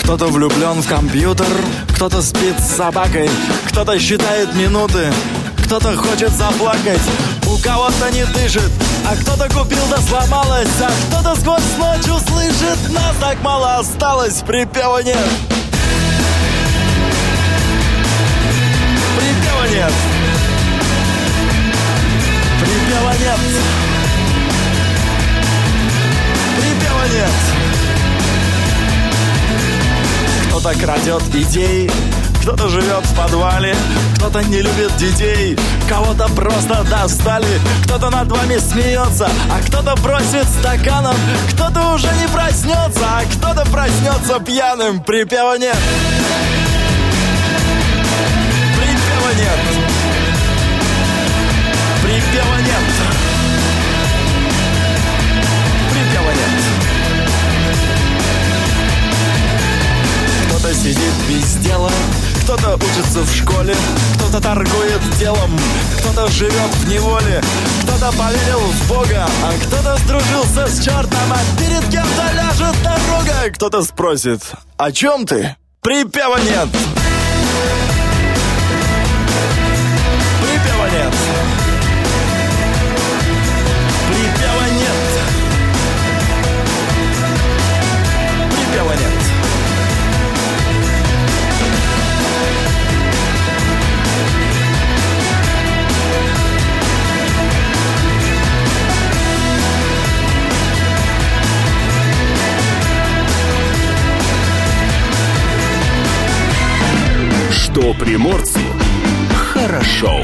Кто-то 0.03 0.27
влюблен 0.27 0.81
в 0.81 0.87
компьютер, 0.87 1.47
кто-то 1.95 2.21
спит 2.21 2.59
с 2.59 2.75
собакой, 2.75 3.29
кто-то 3.67 3.97
считает 3.97 4.53
минуты, 4.55 5.11
кто-то 5.65 5.95
хочет 5.95 6.31
заплакать, 6.31 7.01
у 7.47 7.57
кого-то 7.57 8.11
не 8.11 8.25
дышит, 8.25 8.69
а 9.09 9.15
кто-то 9.15 9.47
купил 9.47 9.83
да 9.89 9.97
сломалось, 10.01 10.67
а 10.81 10.91
кто-то 11.07 11.39
сквозь 11.39 11.77
ночь 11.77 12.21
услышит, 12.21 12.89
нас 12.89 13.15
так 13.21 13.41
мало 13.41 13.77
осталось, 13.77 14.41
припева 14.45 15.01
нет. 15.01 15.17
Припева 19.17 19.67
нет. 19.73 19.93
Припева 22.59 23.13
нет. 23.19 23.90
Кто-то 30.61 30.79
крадет 30.79 31.23
идеи, 31.33 31.89
кто-то 32.43 32.69
живет 32.69 33.03
в 33.03 33.15
подвале, 33.15 33.75
кто-то 34.15 34.43
не 34.43 34.61
любит 34.61 34.95
детей, 34.97 35.57
кого-то 35.89 36.27
просто 36.35 36.83
достали, 36.87 37.59
кто-то 37.83 38.11
над 38.11 38.31
вами 38.31 38.59
смеется, 38.59 39.27
а 39.49 39.59
кто-то 39.65 39.95
бросит 40.03 40.45
стаканом, 40.59 41.15
кто-то 41.51 41.95
уже 41.95 42.09
не 42.21 42.27
проснется, 42.27 43.01
а 43.03 43.23
кто-то 43.23 43.67
проснется 43.71 44.39
пьяным, 44.39 44.99
припева 44.99 45.57
нет. 45.57 45.77
Школе, 63.61 63.75
кто-то 64.15 64.41
торгует 64.41 65.01
делом, 65.19 65.51
кто-то 65.99 66.27
живет 66.31 66.53
в 66.53 66.89
неволе, 66.89 67.41
кто-то 67.83 68.11
поверил 68.17 68.59
в 68.59 68.87
Бога, 68.87 69.27
а 69.43 69.53
кто-то 69.65 69.97
сдружился 69.97 70.67
с 70.67 70.83
чертом, 70.83 71.31
а 71.31 71.59
перед 71.59 71.83
кем-то 71.89 72.33
ляжет 72.33 72.75
дорога. 72.83 73.53
Кто-то 73.53 73.83
спросит, 73.83 74.41
о 74.77 74.91
чем 74.91 75.25
ты? 75.25 75.55
Припева 75.81 76.37
нет. 76.37 76.69
Приморцу 107.93 108.59
хорошо. 109.33 110.23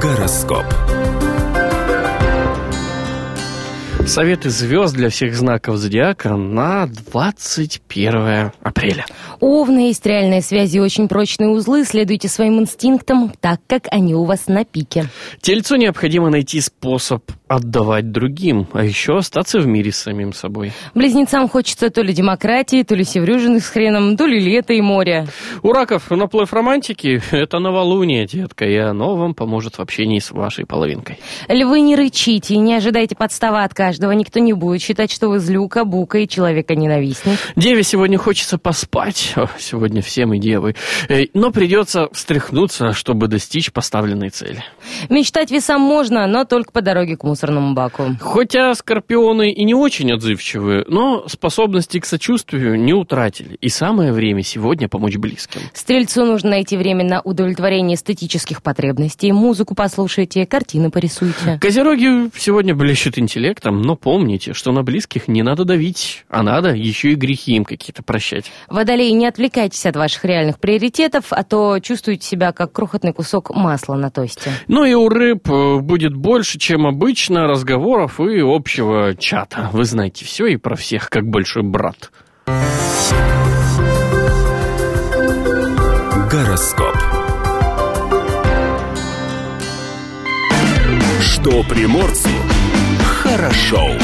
Гороскоп. 0.00 0.89
Советы 4.10 4.50
звезд 4.50 4.96
для 4.96 5.08
всех 5.08 5.36
знаков 5.36 5.76
зодиака 5.76 6.34
на 6.34 6.88
21 6.88 8.50
апреля. 8.60 9.06
У 9.38 9.60
Овна 9.60 9.86
есть 9.86 10.04
реальные 10.04 10.42
связи 10.42 10.78
и 10.78 10.80
очень 10.80 11.06
прочные 11.06 11.50
узлы. 11.50 11.84
Следуйте 11.84 12.26
своим 12.26 12.58
инстинктам, 12.58 13.32
так 13.40 13.60
как 13.68 13.84
они 13.92 14.16
у 14.16 14.24
вас 14.24 14.48
на 14.48 14.64
пике. 14.64 15.06
Тельцу 15.40 15.76
необходимо 15.76 16.28
найти 16.28 16.60
способ 16.60 17.22
отдавать 17.46 18.10
другим, 18.10 18.66
а 18.72 18.84
еще 18.84 19.16
остаться 19.16 19.60
в 19.60 19.66
мире 19.66 19.92
с 19.92 19.98
самим 19.98 20.32
собой. 20.32 20.72
Близнецам 20.94 21.48
хочется 21.48 21.90
то 21.90 22.02
ли 22.02 22.12
демократии, 22.12 22.82
то 22.82 22.94
ли 22.94 23.04
севрюжины 23.04 23.60
с 23.60 23.68
хреном, 23.68 24.16
то 24.16 24.26
ли 24.26 24.40
лета 24.40 24.72
и 24.72 24.80
моря. 24.80 25.26
У 25.62 25.72
раков 25.72 26.10
наплыв 26.10 26.52
романтики– 26.52 27.22
это 27.30 27.58
новолуние, 27.58 28.26
детка, 28.26 28.64
и 28.64 28.76
оно 28.76 29.16
вам 29.16 29.34
поможет 29.34 29.78
в 29.78 29.80
общении 29.80 30.18
с 30.18 30.32
вашей 30.32 30.66
половинкой. 30.66 31.18
Львы 31.48 31.80
не 31.80 31.96
рычите 31.96 32.54
и 32.54 32.58
не 32.58 32.74
ожидайте 32.74 33.14
подставы 33.16 33.62
от 33.62 33.72
каждого. 33.72 33.99
Никто 34.08 34.40
не 34.40 34.52
будет 34.52 34.82
считать, 34.82 35.10
что 35.10 35.28
вы 35.28 35.38
злюка, 35.38 35.84
бука 35.84 36.18
и 36.18 36.28
человека-ненавистник. 36.28 37.38
Деве 37.56 37.82
сегодня 37.82 38.18
хочется 38.18 38.58
поспать, 38.58 39.32
О, 39.36 39.48
сегодня 39.58 40.02
всем 40.02 40.34
и 40.34 40.38
девы, 40.38 40.74
Э, 41.08 41.26
но 41.34 41.50
придется 41.50 42.08
встряхнуться, 42.12 42.92
чтобы 42.92 43.28
достичь 43.28 43.72
поставленной 43.72 44.30
цели. 44.30 44.64
Мечтать 45.08 45.50
весам 45.50 45.80
можно, 45.80 46.26
но 46.26 46.44
только 46.44 46.72
по 46.72 46.82
дороге 46.82 47.16
к 47.16 47.24
мусорному 47.24 47.74
баку. 47.74 48.16
Хотя 48.20 48.74
скорпионы 48.74 49.50
и 49.50 49.64
не 49.64 49.74
очень 49.74 50.12
отзывчивые, 50.12 50.84
но 50.88 51.26
способности 51.28 51.98
к 52.00 52.06
сочувствию 52.06 52.78
не 52.80 52.92
утратили. 52.92 53.56
И 53.60 53.68
самое 53.68 54.12
время 54.12 54.42
сегодня 54.42 54.88
помочь 54.88 55.16
близким. 55.16 55.60
Стрельцу 55.74 56.24
нужно 56.24 56.50
найти 56.50 56.76
время 56.76 57.04
на 57.04 57.20
удовлетворение 57.20 57.96
эстетических 57.96 58.62
потребностей. 58.62 59.32
Музыку 59.32 59.74
послушайте, 59.74 60.46
картины 60.46 60.90
порисуйте. 60.90 61.58
Козероги 61.60 62.30
сегодня 62.38 62.74
блещут 62.74 63.18
интеллектом, 63.18 63.82
но 63.82 63.89
помните, 63.96 64.52
что 64.52 64.72
на 64.72 64.82
близких 64.82 65.28
не 65.28 65.42
надо 65.42 65.64
давить, 65.64 66.24
а 66.28 66.42
надо 66.42 66.74
еще 66.74 67.12
и 67.12 67.14
грехи 67.14 67.56
им 67.56 67.64
какие-то 67.64 68.02
прощать. 68.02 68.50
Водолеи, 68.68 69.10
не 69.10 69.26
отвлекайтесь 69.26 69.86
от 69.86 69.96
ваших 69.96 70.24
реальных 70.24 70.58
приоритетов, 70.58 71.26
а 71.30 71.44
то 71.44 71.78
чувствуете 71.80 72.26
себя 72.26 72.52
как 72.52 72.72
крохотный 72.72 73.12
кусок 73.12 73.50
масла 73.50 73.94
на 73.94 74.10
тосте. 74.10 74.50
Ну 74.68 74.84
и 74.84 74.94
у 74.94 75.08
рыб 75.08 75.50
э, 75.50 75.78
будет 75.80 76.14
больше, 76.14 76.58
чем 76.58 76.86
обычно, 76.86 77.46
разговоров 77.46 78.20
и 78.20 78.40
общего 78.40 79.14
чата. 79.16 79.70
Вы 79.72 79.84
знаете 79.84 80.24
все 80.24 80.46
и 80.46 80.56
про 80.56 80.76
всех, 80.76 81.10
как 81.10 81.26
большой 81.26 81.62
брат. 81.62 82.10
Гороскоп. 86.30 86.96
Что 91.20 91.62
приморцу 91.64 92.28
хорошо. 93.22 93.98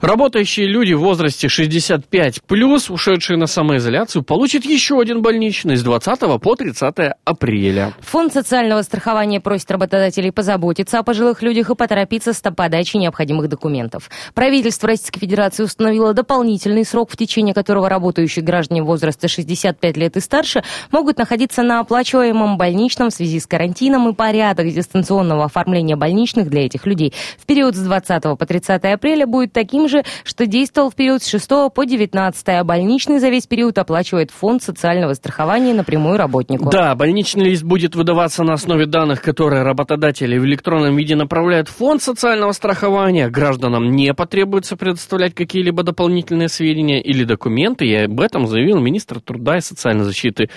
Работающие 0.00 0.66
люди 0.66 0.92
в 0.92 1.00
возрасте 1.00 1.48
65 1.48 2.42
плюс, 2.42 2.90
ушедшие 2.90 3.36
на 3.36 3.46
самоизоляцию, 3.46 4.22
получат 4.22 4.64
еще 4.64 5.00
один 5.00 5.22
больничный 5.22 5.76
с 5.76 5.82
20 5.82 6.40
по 6.40 6.56
30 6.56 6.94
апреля. 7.24 7.94
Фонд 8.00 8.32
социального 8.32 8.82
страхования 8.82 9.40
просит 9.40 9.70
работодателей 9.70 10.32
позаботиться 10.32 10.98
о 10.98 11.02
пожилых 11.02 11.42
людях 11.42 11.70
и 11.70 11.74
поторопиться 11.74 12.32
с 12.32 12.44
подачей 12.50 13.00
необходимых 13.00 13.48
документов. 13.48 14.10
Правительство 14.34 14.88
Российской 14.88 15.20
Федерации 15.20 15.62
установило 15.62 16.12
дополнительный 16.12 16.84
срок, 16.84 17.10
в 17.10 17.16
течение 17.16 17.54
которого 17.54 17.88
работающие 17.88 18.44
граждане 18.44 18.82
возраста 18.82 19.28
65 19.28 19.96
лет 19.96 20.16
и 20.16 20.20
старше 20.20 20.62
могут 20.90 21.18
находиться 21.18 21.62
на 21.62 21.80
оплачиваемом 21.80 22.56
больничном 22.56 23.10
в 23.10 23.14
связи 23.14 23.40
с 23.40 23.46
карантином 23.46 24.08
и 24.08 24.14
порядок 24.14 24.66
дистанционного 24.66 25.44
оформления 25.44 25.96
больничных 25.96 26.50
для 26.50 26.66
этих 26.66 26.86
людей 26.86 27.12
в 27.38 27.46
период 27.46 27.76
с 27.76 27.80
20 27.80 28.22
по 28.38 28.46
30 28.46 28.84
апреля 28.84 29.26
будет 29.26 29.52
таким 29.52 29.88
же, 29.88 29.93
что 30.24 30.46
действовал 30.46 30.90
в 30.90 30.94
период 30.94 31.22
с 31.22 31.28
6 31.28 31.48
по 31.74 31.84
19, 31.84 32.48
а 32.48 32.64
больничный 32.64 33.18
за 33.18 33.28
весь 33.28 33.46
период 33.46 33.78
оплачивает 33.78 34.30
фонд 34.30 34.62
социального 34.62 35.14
страхования 35.14 35.74
напрямую 35.74 36.16
работнику. 36.16 36.70
Да, 36.70 36.94
больничный 36.94 37.50
лист 37.50 37.62
будет 37.62 37.94
выдаваться 37.94 38.42
на 38.42 38.54
основе 38.54 38.86
данных, 38.86 39.22
которые 39.22 39.62
работодатели 39.62 40.38
в 40.38 40.44
электронном 40.44 40.96
виде 40.96 41.16
направляют 41.16 41.68
в 41.68 41.76
фонд 41.76 42.02
социального 42.02 42.52
страхования. 42.52 43.28
Гражданам 43.28 43.90
не 43.90 44.14
потребуется 44.14 44.76
предоставлять 44.76 45.34
какие-либо 45.34 45.82
дополнительные 45.82 46.48
сведения 46.48 47.00
или 47.02 47.24
документы, 47.24 47.86
и 47.86 47.94
об 47.94 48.20
этом 48.20 48.46
заявил 48.46 48.80
министр 48.80 49.20
труда 49.20 49.58
и 49.58 49.60
социальной 49.60 50.04
защиты 50.04 50.48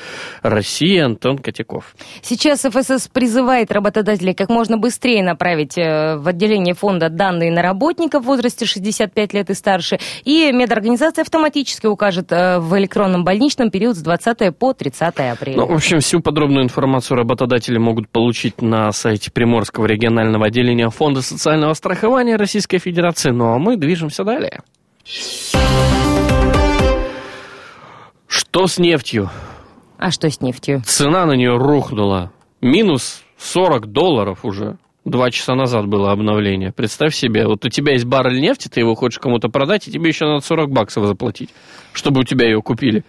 России 0.42 0.98
Антон 1.00 1.38
Котяков. 1.38 1.96
Сейчас 2.22 2.62
ФСС 2.62 3.08
призывает 3.08 3.72
работодателей 3.72 4.34
как 4.34 4.50
можно 4.50 4.78
быстрее 4.78 5.24
направить 5.24 5.78
э, 5.78 6.18
в 6.18 6.28
отделение 6.28 6.74
фонда 6.74 7.10
данные 7.10 7.52
на 7.52 7.62
работников 7.62 8.24
в 8.24 8.28
возрасте 8.28 8.66
65 8.66 9.17
65 9.18 9.34
лет 9.34 9.50
и 9.50 9.54
старше. 9.54 10.00
И 10.24 10.52
медорганизация 10.52 11.24
автоматически 11.24 11.88
укажет 11.88 12.32
э, 12.32 12.60
в 12.60 12.78
электронном 12.78 13.24
больничном 13.24 13.72
период 13.72 13.96
с 13.98 14.02
20 14.02 14.56
по 14.58 14.74
30 14.74 15.02
апреля. 15.02 15.58
Ну, 15.58 15.66
в 15.66 15.74
общем, 15.74 16.00
всю 16.00 16.22
подробную 16.22 16.64
информацию 16.64 17.18
работодатели 17.18 17.78
могут 17.78 18.10
получить 18.10 18.62
на 18.62 18.92
сайте 18.92 19.32
Приморского 19.32 19.86
регионального 19.86 20.48
отделения 20.48 20.90
Фонда 20.90 21.22
социального 21.22 21.74
страхования 21.74 22.36
Российской 22.36 22.78
Федерации. 22.78 23.32
Ну, 23.32 23.54
а 23.54 23.58
мы 23.58 23.78
движемся 23.78 24.24
далее. 24.24 24.62
Что 28.28 28.68
с 28.68 28.78
нефтью? 28.78 29.30
А 29.98 30.12
что 30.12 30.30
с 30.30 30.42
нефтью? 30.42 30.84
Цена 30.86 31.26
на 31.26 31.34
нее 31.34 31.58
рухнула. 31.58 32.32
Минус 32.62 33.24
40 33.38 33.88
долларов 33.88 34.40
уже. 34.44 34.78
Два 35.08 35.32
часа 35.32 35.56
назад 35.56 35.88
было 35.88 36.12
обновление. 36.12 36.74
Представь 36.74 37.16
себе, 37.16 37.48
вот 37.48 37.64
у 37.64 37.70
тебя 37.70 37.94
есть 37.94 38.04
баррель 38.04 38.42
нефти, 38.42 38.68
ты 38.68 38.82
его 38.82 38.94
хочешь 38.94 39.20
кому-то 39.20 39.48
продать, 39.48 39.88
и 39.88 39.92
тебе 39.92 40.10
еще 40.10 40.26
надо 40.26 40.42
40 40.46 40.70
баксов 40.70 41.06
заплатить, 41.06 41.50
чтобы 41.94 42.20
у 42.20 42.24
тебя 42.26 42.46
ее 42.46 42.62
купили. 42.62 43.06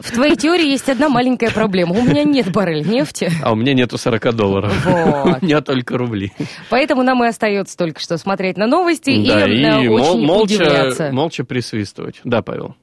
В 0.00 0.10
твоей 0.10 0.36
теории 0.36 0.66
есть 0.70 0.88
одна 0.88 1.10
маленькая 1.10 1.50
проблема. 1.50 1.92
У 1.98 2.02
меня 2.02 2.24
нет 2.24 2.50
барреля 2.50 2.82
нефти. 2.82 3.30
А 3.42 3.52
у 3.52 3.56
меня 3.56 3.74
нету 3.74 3.98
40 3.98 4.34
долларов. 4.34 4.72
Вот. 4.86 5.42
У 5.42 5.44
меня 5.44 5.60
только 5.60 5.98
рубли. 5.98 6.32
Поэтому 6.70 7.02
нам 7.02 7.22
и 7.22 7.26
остается 7.28 7.76
только 7.76 8.00
что 8.00 8.16
смотреть 8.16 8.56
на 8.56 8.66
новости 8.66 9.10
Да, 9.28 9.46
и, 9.46 9.52
и 9.54 9.62
э, 9.64 9.88
мол- 9.90 10.14
очень 10.14 10.26
молча, 10.26 10.44
удивляться. 10.54 11.10
молча 11.12 11.44
присвистывать. 11.44 12.20
Да, 12.24 12.40
Павел. 12.40 12.74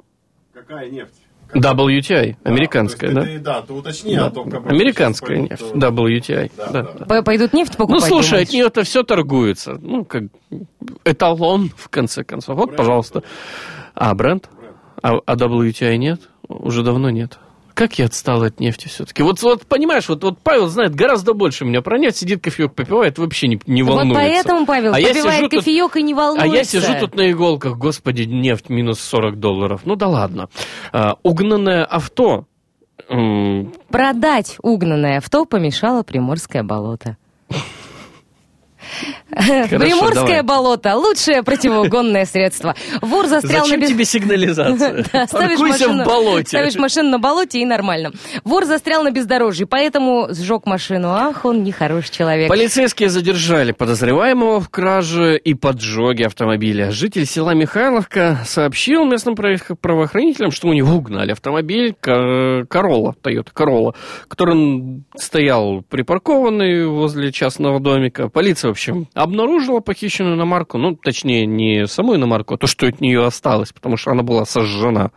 Какая 0.54 0.88
нефть? 0.92 1.16
WTI, 1.54 2.36
американская, 2.44 3.12
да? 3.12 3.22
да? 3.22 3.22
то 3.22 3.28
есть 3.28 3.38
ты- 3.40 3.44
да, 3.44 3.62
ты 3.62 3.74
уточни, 3.74 4.16
а 4.16 4.30
то 4.30 4.44
как 4.44 4.64
бы 4.64 4.70
Американская 4.70 5.38
нефть, 5.38 5.72
пойдут, 5.72 5.84
WTI. 5.84 6.52
Да, 6.56 6.70
да, 6.72 6.82
да. 6.84 7.06
да. 7.06 7.22
Пойдут 7.24 7.54
нефть 7.54 7.74
Ну, 7.78 7.86
покупать? 7.86 8.04
слушай, 8.08 8.30
думаешь? 8.32 8.48
от 8.50 8.54
нее-то 8.54 8.84
все 8.84 9.04
торгуется. 9.04 9.78
Ну, 9.82 10.06
как 10.06 10.24
эталон, 11.06 11.72
в 11.76 11.90
конце 11.90 12.24
концов. 12.24 12.56
Вот, 12.58 12.76
пожалуйста. 12.76 13.24
А, 13.96 14.14
бренд? 14.14 14.50
А, 15.02 15.18
а 15.26 15.36
WTI 15.36 15.98
нет? 15.98 16.22
Уже 16.48 16.84
давно 16.84 17.10
нет. 17.10 17.40
Как 17.80 17.98
я 17.98 18.06
отстал 18.08 18.44
от 18.44 18.60
нефти 18.60 18.90
все-таки? 18.90 19.24
Вот, 19.24 19.42
вот 19.42 19.66
понимаешь, 19.66 20.10
вот, 20.10 20.22
вот 20.22 20.38
Павел 20.44 20.68
знает 20.68 20.94
гораздо 20.96 21.34
больше 21.34 21.64
меня 21.64 21.82
про 21.82 21.98
нефть, 21.98 22.18
сидит 22.18 22.44
кофеек 22.44 22.74
попивает, 22.74 23.18
вообще 23.18 23.48
не, 23.48 23.58
не 23.68 23.84
Вот 23.84 23.96
волнуется. 23.96 24.22
поэтому, 24.22 24.66
Павел, 24.66 24.94
А 24.94 24.98
попивает 25.00 25.38
сижу 25.38 25.50
тут- 25.50 25.60
кофеек 25.60 25.96
и 25.96 26.04
не 26.04 26.12
А 26.12 26.16
волнуется. 26.18 26.56
я 26.58 26.64
сижу 26.66 26.94
тут 27.00 27.16
на 27.16 27.32
иголках, 27.32 27.78
господи, 27.78 28.24
нефть 28.24 28.68
минус 28.68 29.00
40 29.00 29.40
долларов. 29.40 29.84
Ну 29.86 29.96
да 29.96 30.08
ладно. 30.10 30.50
А, 30.92 31.16
угнанное 31.24 31.86
авто. 31.86 32.48
Продать 33.08 34.58
угнанное 34.62 35.20
авто 35.20 35.46
помешало 35.46 36.04
Приморское 36.04 36.64
болото. 36.64 37.16
Приморское 39.30 40.26
давай. 40.26 40.42
болото– 40.44 40.96
лучшее 40.98 41.44
противоугонное 41.44 42.26
средство. 42.26 42.76
Вор 43.02 43.28
застрял 43.28 43.64
Зачем 43.66 43.80
на... 43.80 43.84
без- 43.84 43.90
тебе 43.90 44.06
сигнализация? 44.06 45.06
Да, 45.14 45.28
Паркуйся 45.32 45.88
машину, 45.88 46.04
в 46.04 46.08
болоте. 46.08 46.48
ставишь 46.48 46.76
машину 46.76 47.10
на 47.10 47.20
болоте 47.20 47.60
и 47.60 47.66
нормально. 47.66 48.12
Вор 48.44 48.66
застрял 48.66 49.04
на 49.04 49.12
бездорожье, 49.12 49.66
поэтому 49.68 50.28
сжег 50.32 50.66
машину. 50.66 51.10
Ах, 51.10 51.46
он 51.46 51.64
нехороший 51.64 52.12
человек. 52.12 52.48
Полицейские 52.50 53.10
задержали 53.10 53.72
подозреваемого 53.72 54.60
в 54.60 54.70
краже 54.70 55.38
и 55.38 55.54
поджоге 55.54 56.26
автомобиля. 56.28 56.92
Житель 56.92 57.26
села 57.26 57.54
Михайловка 57.54 58.40
сообщил 58.46 59.06
местным 59.06 59.36
право- 59.36 59.58
правоохранителям, 59.80 60.52
что 60.52 60.68
у 60.68 60.74
него 60.74 60.96
угнали 60.96 61.32
автомобиль 61.32 61.96
Ко- 62.00 62.66
Королла, 62.70 63.16
Toyota 63.24 63.50
Королла, 63.54 63.94
который 64.28 65.04
стоял 65.18 65.84
припаркованный 65.90 66.88
возле 66.88 67.32
частного 67.32 67.80
домика. 67.80 68.30
Полиция, 68.30 68.70
в 68.70 68.72
общем, 68.72 69.08
обнаружила 69.24 69.82
похищенную 69.82 70.36
иномарку, 70.36 70.78
ну, 70.78 70.96
точнее, 70.96 71.46
не 71.46 71.88
саму 71.88 72.16
иномарку, 72.16 72.54
а 72.54 72.58
то, 72.58 72.68
что 72.68 72.88
от 72.88 73.02
нее 73.02 73.26
осталось, 73.26 73.74
потому 73.74 73.98
что 73.98 74.12
она 74.12 74.24
была 74.24 74.46
сожжена. 74.46 75.12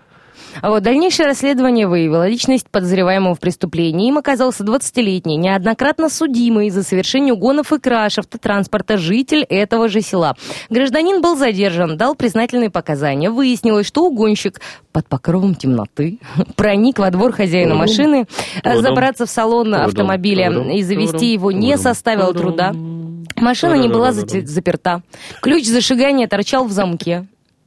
А 0.61 0.71
вот 0.71 0.83
дальнейшее 0.83 1.27
расследование 1.27 1.87
выявило 1.87 2.29
личность 2.29 2.69
подозреваемого 2.71 3.35
в 3.35 3.41
преступлении. 3.41 4.09
Им 4.09 4.19
оказался 4.19 4.65
20-летний, 4.65 5.37
неоднократно 5.37 6.09
судимый 6.09 6.71
за 6.71 6.83
совершение 6.83 7.35
угонов 7.35 7.73
и 7.73 7.79
краж 7.79 8.19
автотранспорта 8.19 8.99
житель 8.99 9.45
этого 9.49 9.89
же 9.89 10.01
села. 10.01 10.37
Гражданин 10.71 11.23
был 11.23 11.37
задержан, 11.37 11.97
дал 11.97 12.15
признательные 12.15 12.71
показания. 12.71 13.31
Выяснилось, 13.31 13.87
что 13.87 14.05
угонщик 14.05 14.61
под 14.93 15.09
покровом 15.09 15.55
темноты 15.55 16.19
проник 16.57 16.99
во 16.99 17.11
двор 17.11 17.33
хозяина 17.33 17.75
машины, 17.75 18.27
забраться 18.65 19.27
в 19.27 19.31
салон 19.31 19.75
автомобиля 19.75 20.51
и 20.73 20.83
завести 20.83 21.33
его 21.33 21.51
не 21.51 21.77
составило 21.79 22.33
труда. 22.35 22.75
Машина 23.37 23.75
не 23.75 23.89
была 23.89 24.13
заперта. 24.13 25.03
Ключ 25.41 25.67
зажигания 25.67 26.29
торчал 26.29 26.65
в 26.65 26.73
замке. 26.73 27.27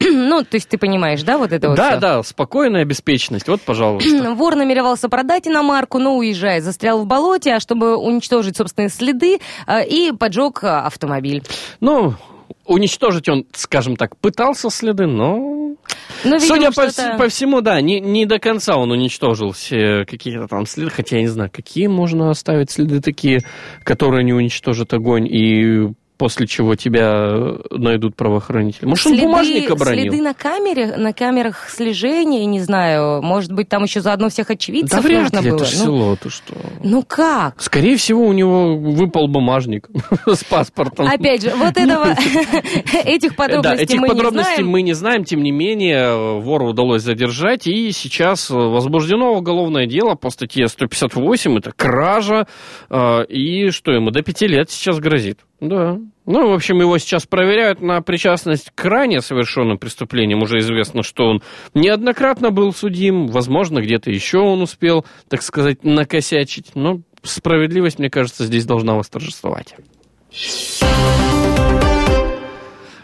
Ну, 0.12 0.44
то 0.44 0.56
есть 0.56 0.70
ты 0.70 0.78
понимаешь, 0.78 1.24
да, 1.24 1.38
вот 1.38 1.52
это 1.52 1.70
вот 1.70 1.78
Да, 1.78 1.92
всё? 1.92 2.00
да, 2.00 2.24
спокойная 2.24 2.86
беспечность. 2.86 3.48
Вот, 3.48 3.62
пожалуйста. 3.62 4.34
Вор 4.36 4.56
намеревался 4.56 5.10
продать 5.10 5.48
иномарку, 5.48 6.00
но 6.00 6.16
уезжая, 6.18 6.62
застрял 6.62 7.02
в 7.02 7.06
болоте, 7.06 7.54
а 7.54 7.60
чтобы 7.60 7.96
уничтожить 7.98 8.58
собственные 8.58 8.90
следы, 8.90 9.40
э, 9.68 9.86
и 9.88 10.12
поджег 10.12 10.64
э, 10.64 10.68
автомобиль. 10.68 11.44
Ну, 11.80 12.14
уничтожить 12.66 13.30
он, 13.30 13.46
скажем 13.54 13.96
так, 13.96 14.18
пытался 14.18 14.70
следы, 14.70 15.06
но... 15.08 15.76
Ну, 16.24 16.38
видимо, 16.38 16.40
Судя 16.40 16.72
по, 16.72 16.82
вс- 16.88 17.18
по 17.18 17.28
всему, 17.28 17.62
да, 17.62 17.80
не, 17.82 18.00
не 18.00 18.26
до 18.26 18.40
конца 18.40 18.76
он 18.78 18.92
уничтожил 18.92 19.52
все 19.52 20.06
какие-то 20.06 20.48
там 20.48 20.66
следы, 20.66 20.90
хотя 20.90 21.18
я 21.18 21.22
не 21.24 21.28
знаю, 21.28 21.52
какие 21.54 21.88
можно 21.88 22.32
оставить 22.32 22.72
следы 22.72 23.02
такие, 23.02 23.42
которые 23.84 24.24
не 24.24 24.34
уничтожат 24.34 24.94
огонь, 24.94 25.28
и 25.30 25.90
после 26.18 26.48
чего 26.48 26.76
тебя 26.76 27.12
э, 27.30 27.58
найдут 27.72 28.16
правоохранители. 28.16 28.86
Может, 28.86 29.08
он 29.08 29.14
Следы- 29.14 29.24
бумажник 29.26 29.72
обронил? 29.72 30.04
Следы 30.12 30.22
на 30.22 30.34
камере, 30.34 30.96
на 30.98 31.14
камерах 31.14 31.70
слежения, 31.70 32.46
не 32.46 32.60
знаю, 32.62 33.22
может 33.22 33.52
быть, 33.52 33.70
там 33.70 33.84
еще 33.84 34.02
заодно 34.02 34.30
всех 34.30 34.50
очевидцев 34.50 35.02
Да 35.02 35.02
вряд 35.02 35.24
нужно 35.34 35.40
ли, 35.44 35.52
было. 35.52 35.58
это 35.64 35.66
ну, 35.78 35.84
село, 35.86 36.16
ты 36.16 36.30
что? 36.30 36.54
ну 36.84 37.04
как? 37.04 37.62
Скорее 37.62 37.98
всего, 37.98 38.26
у 38.26 38.34
него 38.34 38.78
выпал 38.78 39.28
бумажник 39.28 39.90
с 40.26 40.44
паспортом. 40.44 41.08
Опять 41.08 41.42
же, 41.44 41.52
вот 41.56 41.78
этого, 41.78 42.06
этих 43.06 43.32
Да, 43.32 43.36
подробностей 43.36 43.84
этих 43.84 44.00
мы 44.00 44.08
не 44.08 44.14
подробностей 44.14 44.56
знаем. 44.56 44.70
мы 44.70 44.82
не 44.82 44.94
знаем, 44.94 45.24
тем 45.24 45.44
не 45.44 45.52
менее, 45.52 46.40
вору 46.42 46.70
удалось 46.70 47.02
задержать, 47.02 47.68
и 47.68 47.92
сейчас 47.92 48.50
возбуждено 48.50 49.34
уголовное 49.34 49.86
дело 49.86 50.16
по 50.16 50.30
статье 50.30 50.68
158, 50.68 51.58
это 51.58 51.72
кража, 51.72 52.48
э, 52.90 53.26
и 53.26 53.70
что 53.72 53.92
ему, 53.92 54.12
до 54.12 54.22
пяти 54.22 54.48
лет 54.48 54.70
сейчас 54.72 55.00
грозит. 55.00 55.40
Да. 55.60 55.98
Ну, 56.26 56.50
в 56.50 56.54
общем, 56.54 56.80
его 56.80 56.98
сейчас 56.98 57.26
проверяют 57.26 57.82
на 57.82 58.02
причастность 58.02 58.72
к 58.74 58.86
ранее 58.86 59.22
совершенным 59.22 59.78
преступлениям. 59.78 60.42
Уже 60.42 60.60
известно, 60.60 61.04
что 61.04 61.26
он 61.26 61.42
неоднократно 61.74 62.52
был 62.52 62.74
судим, 62.74 63.28
возможно, 63.28 63.80
где-то 63.80 64.12
еще 64.12 64.40
он 64.40 64.62
успел, 64.62 65.06
так 65.30 65.42
сказать, 65.42 65.84
накосячить. 65.84 66.76
Но 66.76 67.02
справедливость, 67.24 68.00
мне 68.00 68.10
кажется, 68.10 68.46
здесь 68.46 68.66
должна 68.66 68.96
восторжествовать. 68.96 69.76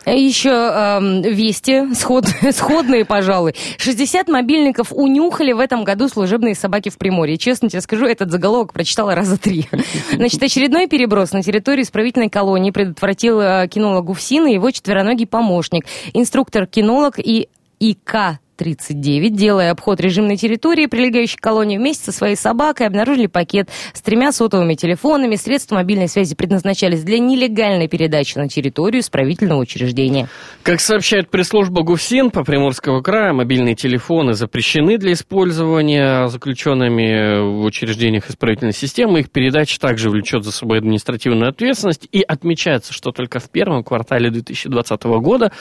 Еще 0.06 0.50
эм, 0.50 1.22
вести, 1.22 1.94
сход, 1.94 2.26
сходные, 2.52 3.06
пожалуй. 3.06 3.54
60 3.78 4.28
мобильников 4.30 4.92
унюхали 4.92 5.52
в 5.52 5.60
этом 5.60 5.84
году 5.84 6.08
служебные 6.08 6.56
собаки 6.56 6.90
в 6.90 6.98
Приморье. 6.98 7.38
Честно 7.38 7.70
тебе 7.70 7.82
скажу, 7.82 8.06
этот 8.06 8.32
заголовок 8.32 8.74
прочитала 8.74 9.14
раза 9.14 9.38
три. 9.38 9.68
Значит, 10.12 10.42
очередной 10.42 10.88
переброс 10.88 11.34
на 11.34 11.44
территории 11.44 11.84
исправительной 11.84 12.30
колонии 12.30 12.72
предотвратил 12.72 13.40
э, 13.40 13.68
кинолог 13.68 14.06
Гуфсин 14.06 14.48
и 14.48 14.54
его 14.54 14.72
четвероногий 14.72 15.28
помощник. 15.28 15.86
Инструктор-кинолог 16.14 17.20
и 17.20 17.48
ИК 17.80 18.40
39, 18.62 19.36
делая 19.36 19.72
обход 19.72 20.00
режимной 20.00 20.38
территории, 20.38 20.86
прилегающей 20.86 21.36
к 21.36 21.42
колонии, 21.42 21.80
вместе 21.80 22.06
со 22.06 22.12
своей 22.12 22.36
собакой 22.36 22.86
обнаружили 22.86 23.26
пакет 23.26 23.70
с 23.92 24.02
тремя 24.04 24.32
сотовыми 24.32 24.76
телефонами. 24.76 25.36
Средства 25.36 25.78
мобильной 25.78 26.08
связи 26.08 26.36
предназначались 26.36 27.02
для 27.02 27.18
нелегальной 27.18 27.88
передачи 27.88 28.38
на 28.38 28.48
территорию 28.48 29.02
исправительного 29.02 29.62
учреждения. 29.62 30.30
Как 30.62 30.80
сообщает 30.80 31.32
пресс-служба 31.32 31.82
ГУФСИН 31.82 32.30
по 32.30 32.44
Приморского 32.44 33.02
края, 33.02 33.34
мобильные 33.34 33.74
телефоны 33.74 34.34
запрещены 34.34 35.00
для 35.00 35.14
использования 35.14 36.28
заключенными 36.28 37.62
в 37.62 37.66
учреждениях 37.66 38.30
исправительной 38.30 38.74
системы. 38.74 39.22
Их 39.22 39.32
передача 39.32 39.80
также 39.80 40.12
влечет 40.12 40.44
за 40.44 40.52
собой 40.52 40.78
административную 40.78 41.50
ответственность. 41.50 42.08
И 42.12 42.22
отмечается, 42.22 42.94
что 42.94 43.12
только 43.12 43.40
в 43.40 43.50
первом 43.50 43.84
квартале 43.84 44.30
2020 44.30 45.04
года 45.04 45.52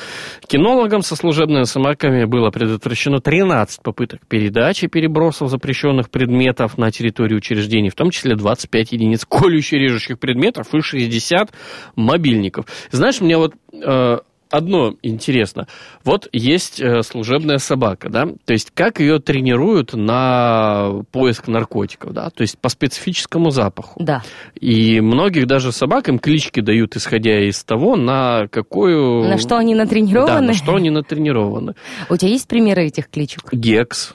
кинологам 0.47 1.01
со 1.01 1.17
служебными 1.17 1.65
собаками 1.65 2.27
было 2.27 2.51
предотвращено 2.51 2.90
13 3.21 3.83
попыток 3.83 4.21
передачи 4.29 4.87
перебросов 4.87 5.51
запрещенных 5.51 6.11
предметов 6.11 6.79
на 6.79 6.91
территорию 6.91 7.39
учреждений, 7.39 7.91
в 7.91 7.95
том 7.95 8.11
числе 8.11 8.37
25 8.37 8.93
единиц 8.93 9.25
колюще 9.25 9.79
режущих 9.79 10.19
предметов 10.19 10.75
и 10.75 10.81
60 10.81 11.53
мобильников. 11.97 12.67
Знаешь, 12.91 13.21
мне 13.21 13.37
вот 13.37 13.55
э, 13.73 14.19
одно 14.51 14.95
интересно. 15.03 15.67
Вот 16.05 16.29
есть 16.33 16.81
э, 16.81 17.03
служебная 17.03 17.59
собака, 17.59 18.09
да? 18.09 18.27
То 18.45 18.53
есть 18.53 18.71
как 18.75 19.01
ее 19.01 19.19
тренируют 19.19 19.95
на 19.95 21.03
поиск 21.13 21.49
наркотиков, 21.49 22.13
да? 22.13 22.31
То 22.31 22.43
есть 22.43 22.59
по 22.59 22.69
специфическому 22.69 23.51
запаху. 23.51 24.03
Да. 24.03 24.23
И 24.61 25.01
многих 25.01 25.47
даже 25.47 25.73
собакам 25.73 26.19
клички 26.19 26.61
дают, 26.61 26.97
исходя 26.97 27.41
из 27.49 27.63
того, 27.65 27.97
на 27.97 28.49
какую... 28.49 29.29
На 29.29 29.39
что 29.39 29.57
они 29.57 29.75
Да, 29.75 29.85
натренированы? 29.85 30.47
на 30.49 30.55
что 30.55 30.75
они 30.75 30.91
натренированы. 30.91 31.75
У 32.09 32.17
тебя 32.17 32.31
есть 32.31 32.49
примеры 32.49 32.85
этих 32.87 33.09
кличек? 33.09 33.53
Гекс. 33.53 34.15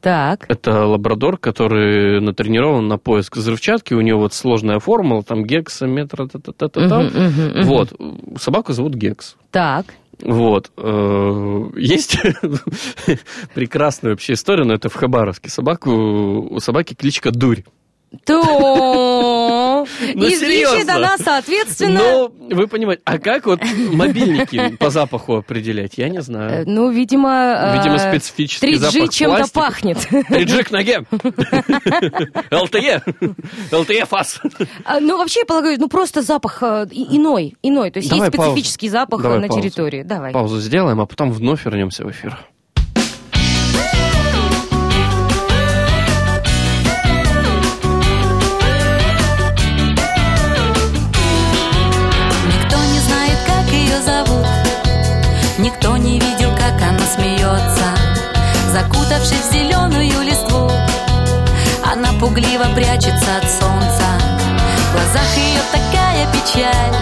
Так. 0.00 0.46
Это 0.48 0.86
лабрадор, 0.86 1.38
который 1.38 2.20
натренирован 2.20 2.86
на 2.88 2.98
поиск 2.98 3.36
взрывчатки. 3.36 3.94
У 3.94 4.00
него 4.00 4.20
вот 4.20 4.32
сложная 4.32 4.78
формула, 4.78 5.22
там 5.22 5.44
гексаметра, 5.44 6.26
та 6.26 6.38
та 6.38 6.52
та 6.52 6.68
та 6.88 6.98
мгм. 7.00 7.62
Вот. 7.64 7.92
Собаку 8.38 8.72
зовут 8.72 8.94
Гекс. 8.94 9.36
Так. 9.50 9.86
Вот. 10.22 10.70
Э, 10.76 11.70
Есть 11.76 12.18
прекрасная 13.54 14.12
вообще 14.12 14.32
история, 14.34 14.64
но 14.64 14.74
это 14.74 14.88
в 14.88 14.94
Хабаровске. 14.94 15.50
Собаку, 15.50 15.90
у 16.50 16.60
собаки 16.60 16.94
кличка 16.94 17.30
Дурь. 17.30 17.62
То. 18.24 19.86
Ну, 20.14 20.26
И 20.26 20.34
звучит 20.34 20.38
серьезно. 20.40 20.96
она, 20.96 21.18
соответственно... 21.18 22.00
Но 22.00 22.32
вы 22.50 22.66
понимаете, 22.66 23.02
а 23.04 23.18
как 23.18 23.46
вот 23.46 23.60
мобильники 23.92 24.76
по 24.76 24.88
запаху 24.88 25.36
определять? 25.36 25.98
Я 25.98 26.08
не 26.08 26.18
э, 26.18 26.22
знаю. 26.22 26.64
Ну, 26.66 26.90
видимо... 26.90 27.74
Видимо, 27.76 27.96
э, 27.96 28.10
специфический 28.10 28.74
3G 28.74 28.76
запах 28.78 29.10
чем-то 29.12 29.36
пластика. 29.36 29.60
пахнет. 29.60 29.98
3G 30.30 30.64
к 30.64 30.70
ноге. 30.70 31.04
ЛТЕ. 32.50 33.02
ЛТЕ 33.72 34.06
ФАС. 34.06 34.40
А, 34.84 35.00
Ну, 35.00 35.18
вообще, 35.18 35.40
я 35.40 35.46
полагаю, 35.46 35.78
ну, 35.78 35.88
просто 35.88 36.22
запах 36.22 36.62
э, 36.62 36.86
иной, 36.90 37.56
иной. 37.62 37.90
То 37.90 37.98
есть 37.98 38.08
Давай 38.08 38.26
есть 38.26 38.36
паузу. 38.36 38.52
специфический 38.52 38.88
запах 38.88 39.22
Давай 39.22 39.38
э, 39.38 39.40
на 39.42 39.48
паузу. 39.48 39.62
территории. 39.62 40.02
Давай. 40.02 40.32
Паузу 40.32 40.60
сделаем, 40.60 41.00
а 41.00 41.06
потом 41.06 41.30
вновь 41.30 41.64
вернемся 41.66 42.04
в 42.04 42.10
эфир. 42.10 42.38
Закутавшись 59.08 59.48
в 59.48 59.52
зеленую 59.52 60.22
листву. 60.22 60.70
Она 61.82 62.12
пугливо 62.20 62.64
прячется 62.74 63.36
от 63.38 63.50
солнца. 63.50 64.04
В 64.90 64.92
глазах 64.92 65.36
ее 65.36 65.60
такая 65.72 66.26
печаль. 66.32 66.94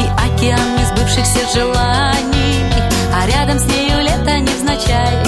И 0.00 0.08
океан 0.26 0.76
несбывшихся 0.76 1.40
желаний. 1.54 2.64
А 3.14 3.26
рядом 3.28 3.60
с 3.60 3.64
нею 3.66 4.02
лето 4.02 4.38
невзначай. 4.40 5.22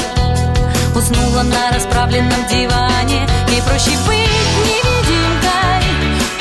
Уснула 0.97 1.43
на 1.43 1.71
расправленном 1.73 2.47
диване. 2.49 3.29
Ей 3.49 3.63
проще 3.63 3.97
быть 4.09 4.29
невидимкой. 4.67 5.85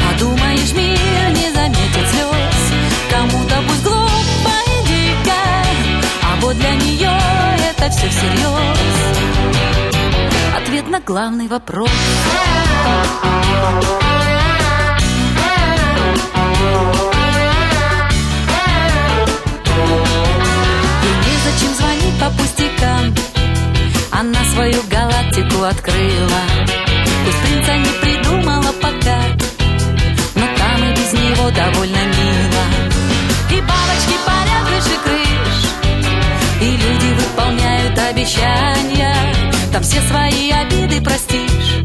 Подумаешь, 0.09 0.73
мир 0.73 1.29
не 1.37 1.53
заметит 1.53 2.07
слез 2.09 2.81
Кому-то 3.11 3.61
пусть 3.67 3.83
глупо 3.83 4.55
и 4.65 4.87
дико. 4.87 5.39
А 6.23 6.41
вот 6.41 6.57
для 6.57 6.73
нее 6.73 7.08
это 7.81 7.89
все 7.91 8.09
всерьез 8.09 8.77
Ответ 10.55 10.87
на 10.89 10.99
главный 10.99 11.47
вопрос. 11.47 11.89
Ей 21.03 21.15
незачем 21.25 21.73
звонить 21.75 22.19
по 22.19 22.29
пустякам. 22.31 23.15
Она 24.11 24.43
свою 24.53 24.81
галактику 24.89 25.63
открыла. 25.63 26.41
Пусть 27.25 27.41
принца 27.43 27.75
не 27.77 27.91
придумала 28.01 28.71
пока 28.81 29.19
Но 30.35 30.45
там 30.57 30.83
и 30.83 30.91
без 30.95 31.13
него 31.13 31.49
довольно 31.51 32.03
мило. 32.05 32.65
И 33.51 33.61
бабочки 33.61 34.17
парят 34.25 34.63
выше 34.69 34.97
крыш 35.03 35.88
И 36.61 36.71
люди 36.71 37.13
выполняют 37.13 37.97
обещания. 37.97 39.15
Там 39.71 39.81
все 39.81 40.01
свои 40.01 40.51
обиды 40.51 41.01
простишь. 41.01 41.83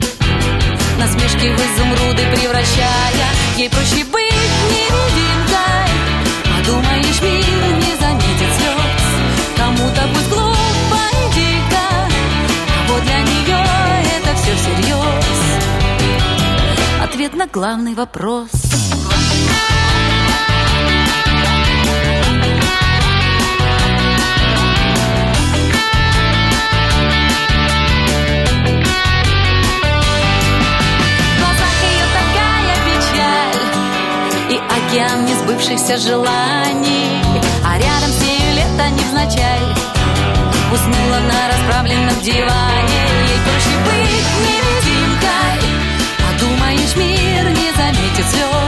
Насмешки 0.99 1.49
в 1.49 1.59
изумруды 1.59 2.23
превращая. 2.33 3.29
Ей 3.57 3.71
проще 3.71 4.05
быть 4.05 4.33
невидимкой 4.71 5.75
Подумаешь, 6.43 7.23
мир 7.23 7.77
не 7.77 7.97
заметит 8.01 8.51
слез. 8.57 9.05
Кому-то 9.57 10.09
пусть 10.13 10.29
глупо 10.29 11.01
и 11.13 11.35
дико. 11.35 11.87
А 12.69 12.89
вот 12.89 13.03
для 13.05 13.21
нее 13.21 13.65
это 14.17 14.35
все 14.37 14.55
всерьез. 14.57 15.25
Ответ 17.03 17.35
на 17.35 17.47
главный 17.47 17.95
вопрос 17.95 18.49
океан 34.94 35.26
несбывшихся 35.26 35.96
желаний. 35.96 37.22
А 37.64 37.78
рядом 37.78 38.11
с 38.11 38.20
нею 38.22 38.54
лето 38.54 38.88
невзначай 38.90 39.61
Уснула 40.72 41.18
на 41.20 41.48
расправленном 41.48 42.20
диване. 42.20 43.02
Ей 43.28 43.38
проще 43.44 43.74
быть 43.87 44.30
невидимкой. 44.46 45.61
Подумаешь, 46.24 46.96
мир 46.96 47.44
не 47.50 47.72
заметит 47.72 48.26
слез 48.30 48.63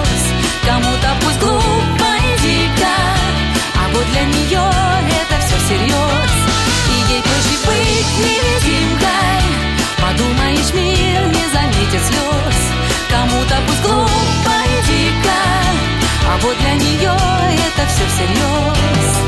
всерьез 18.17 19.19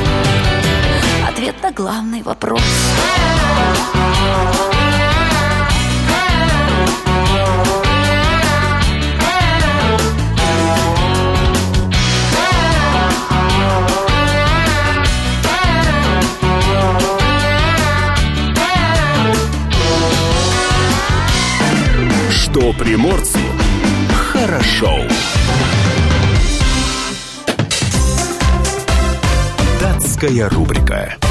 Ответ 1.29 1.63
на 1.63 1.73
главный 1.73 2.23
вопрос 2.23 2.63
Что 22.31 22.73
приморцу 22.73 23.39
хорошо. 24.33 24.91
Датская 30.21 30.49
рубрика. 30.49 31.28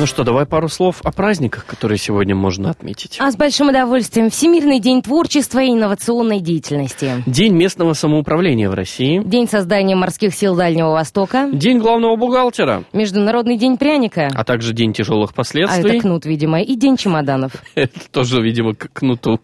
Ну 0.00 0.06
что, 0.06 0.22
давай 0.22 0.46
пару 0.46 0.68
слов 0.68 1.00
о 1.02 1.10
праздниках, 1.10 1.66
которые 1.66 1.98
сегодня 1.98 2.36
можно 2.36 2.70
отметить. 2.70 3.16
А 3.18 3.32
с 3.32 3.36
большим 3.36 3.70
удовольствием. 3.70 4.30
Всемирный 4.30 4.78
день 4.78 5.02
творчества 5.02 5.58
и 5.58 5.70
инновационной 5.72 6.38
деятельности. 6.38 7.24
День 7.26 7.54
местного 7.56 7.94
самоуправления 7.94 8.70
в 8.70 8.74
России. 8.74 9.20
День 9.24 9.48
создания 9.48 9.96
морских 9.96 10.34
сил 10.34 10.54
Дальнего 10.54 10.92
Востока. 10.92 11.50
День 11.52 11.78
главного 11.78 12.14
бухгалтера. 12.14 12.84
Международный 12.92 13.58
день 13.58 13.76
пряника. 13.76 14.28
А 14.32 14.44
также 14.44 14.72
день 14.72 14.92
тяжелых 14.92 15.30
А 15.32 15.34
последствий. 15.34 15.90
это 15.90 16.00
кнут, 16.00 16.26
видимо. 16.26 16.62
И 16.62 16.76
день 16.76 16.96
чемоданов. 16.96 17.50
Это 17.74 17.98
тоже, 18.12 18.40
видимо, 18.40 18.76
к 18.76 18.92
кнуту. 18.92 19.40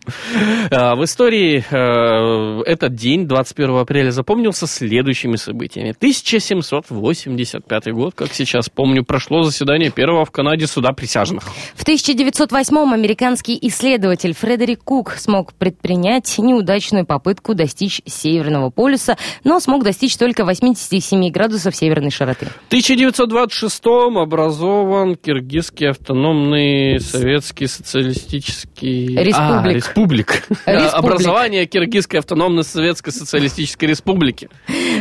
А, 0.71 0.95
В 0.95 1.03
истории 1.03 1.65
э, 1.69 2.63
этот 2.71 2.95
день, 2.95 3.27
21 3.27 3.77
апреля, 3.79 4.13
запомнился 4.13 4.69
следующими 4.69 5.35
событиями. 5.35 5.95
1785 5.97 7.93
год, 7.93 8.15
как 8.15 8.33
сейчас 8.33 8.69
помню, 8.69 9.05
прошло 9.05 9.43
заседание 9.43 9.91
первого 9.91 10.25
в 10.25 10.31
Канаде 10.45 10.67
суда 10.67 10.93
присяжных. 10.93 11.45
В 11.75 11.87
1908-м 11.87 12.93
американский 12.93 13.59
исследователь 13.63 14.35
Фредерик 14.35 14.85
Кук 14.85 15.13
смог 15.13 15.55
предпринять 15.55 16.37
неудачную 16.37 17.07
попытку 17.07 17.55
достичь 17.55 18.03
Северного 18.05 18.69
полюса, 18.69 19.17
но 19.43 19.59
смог 19.59 19.85
достичь 19.85 20.19
только 20.19 20.45
87 20.45 21.31
градусов 21.31 21.75
северной 21.75 22.11
широты. 22.11 22.49
В 22.69 22.75
1926-м 22.75 24.19
образован 24.19 25.17
Киргизский 25.17 25.89
автономный 25.89 27.01
советский 27.01 27.67
социалистический... 27.67 29.17
Республик. 29.17 29.65
А, 29.65 29.73
республик. 29.73 30.33
Республик. 30.67 30.95
Образование 30.95 31.65
Киргизской 31.65 32.21
автономной 32.21 32.65
советской 32.65 33.13
социалистической 33.13 33.89
республики. 33.89 34.51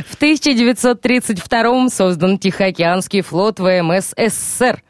В 0.08 0.18
1932-м 0.22 1.90
создан 1.90 2.40
Тихоокеанский 2.40 3.20
флот 3.20 3.60
ВМС 3.60 4.14
СССР. 4.16 4.82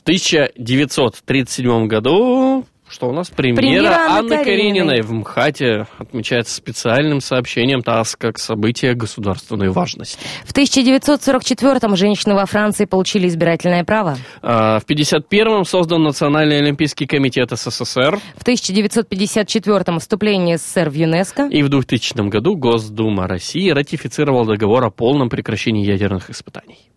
В 0.00 0.02
1937 0.02 1.86
году 1.86 2.64
что 2.88 3.08
у 3.08 3.12
нас? 3.12 3.30
Премьера, 3.30 3.60
Премьера 3.60 3.94
Анны 4.08 4.38
Карениной. 4.38 4.44
Карениной 4.44 5.02
в 5.02 5.12
МХАТе 5.12 5.86
отмечается 5.98 6.54
специальным 6.54 7.20
сообщением 7.20 7.82
ТАСС 7.82 8.16
как 8.16 8.38
событие 8.38 8.94
государственной 8.94 9.68
важности. 9.68 10.18
В 10.44 10.52
1944-м 10.52 11.96
женщины 11.96 12.34
во 12.34 12.46
Франции 12.46 12.86
получили 12.86 13.28
избирательное 13.28 13.84
право. 13.84 14.16
А, 14.42 14.80
В 14.80 14.86
1951-м 14.86 15.64
создан 15.64 16.02
Национальный 16.02 16.58
олимпийский 16.58 17.06
комитет 17.06 17.50
СССР. 17.52 18.18
В 18.36 18.44
1954-м 18.44 20.00
вступление 20.00 20.58
СССР 20.58 20.90
в 20.90 20.94
ЮНЕСКо. 20.94 21.46
И 21.46 21.62
в 21.62 21.68
2000 21.68 22.28
году 22.28 22.56
Госдума 22.56 23.28
России 23.28 23.70
ратифицировал 23.70 24.46
договор 24.46 24.84
о 24.86 24.90
полном 24.90 25.28
прекращении 25.28 25.86
ядерных 25.86 26.30
испытаний. 26.30 26.89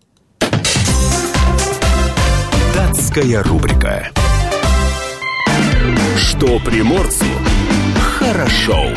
Датская 2.73 3.43
рубрика. 3.43 4.09
Что 6.17 6.59
приморцу 6.59 7.25
хорошо. 7.99 8.87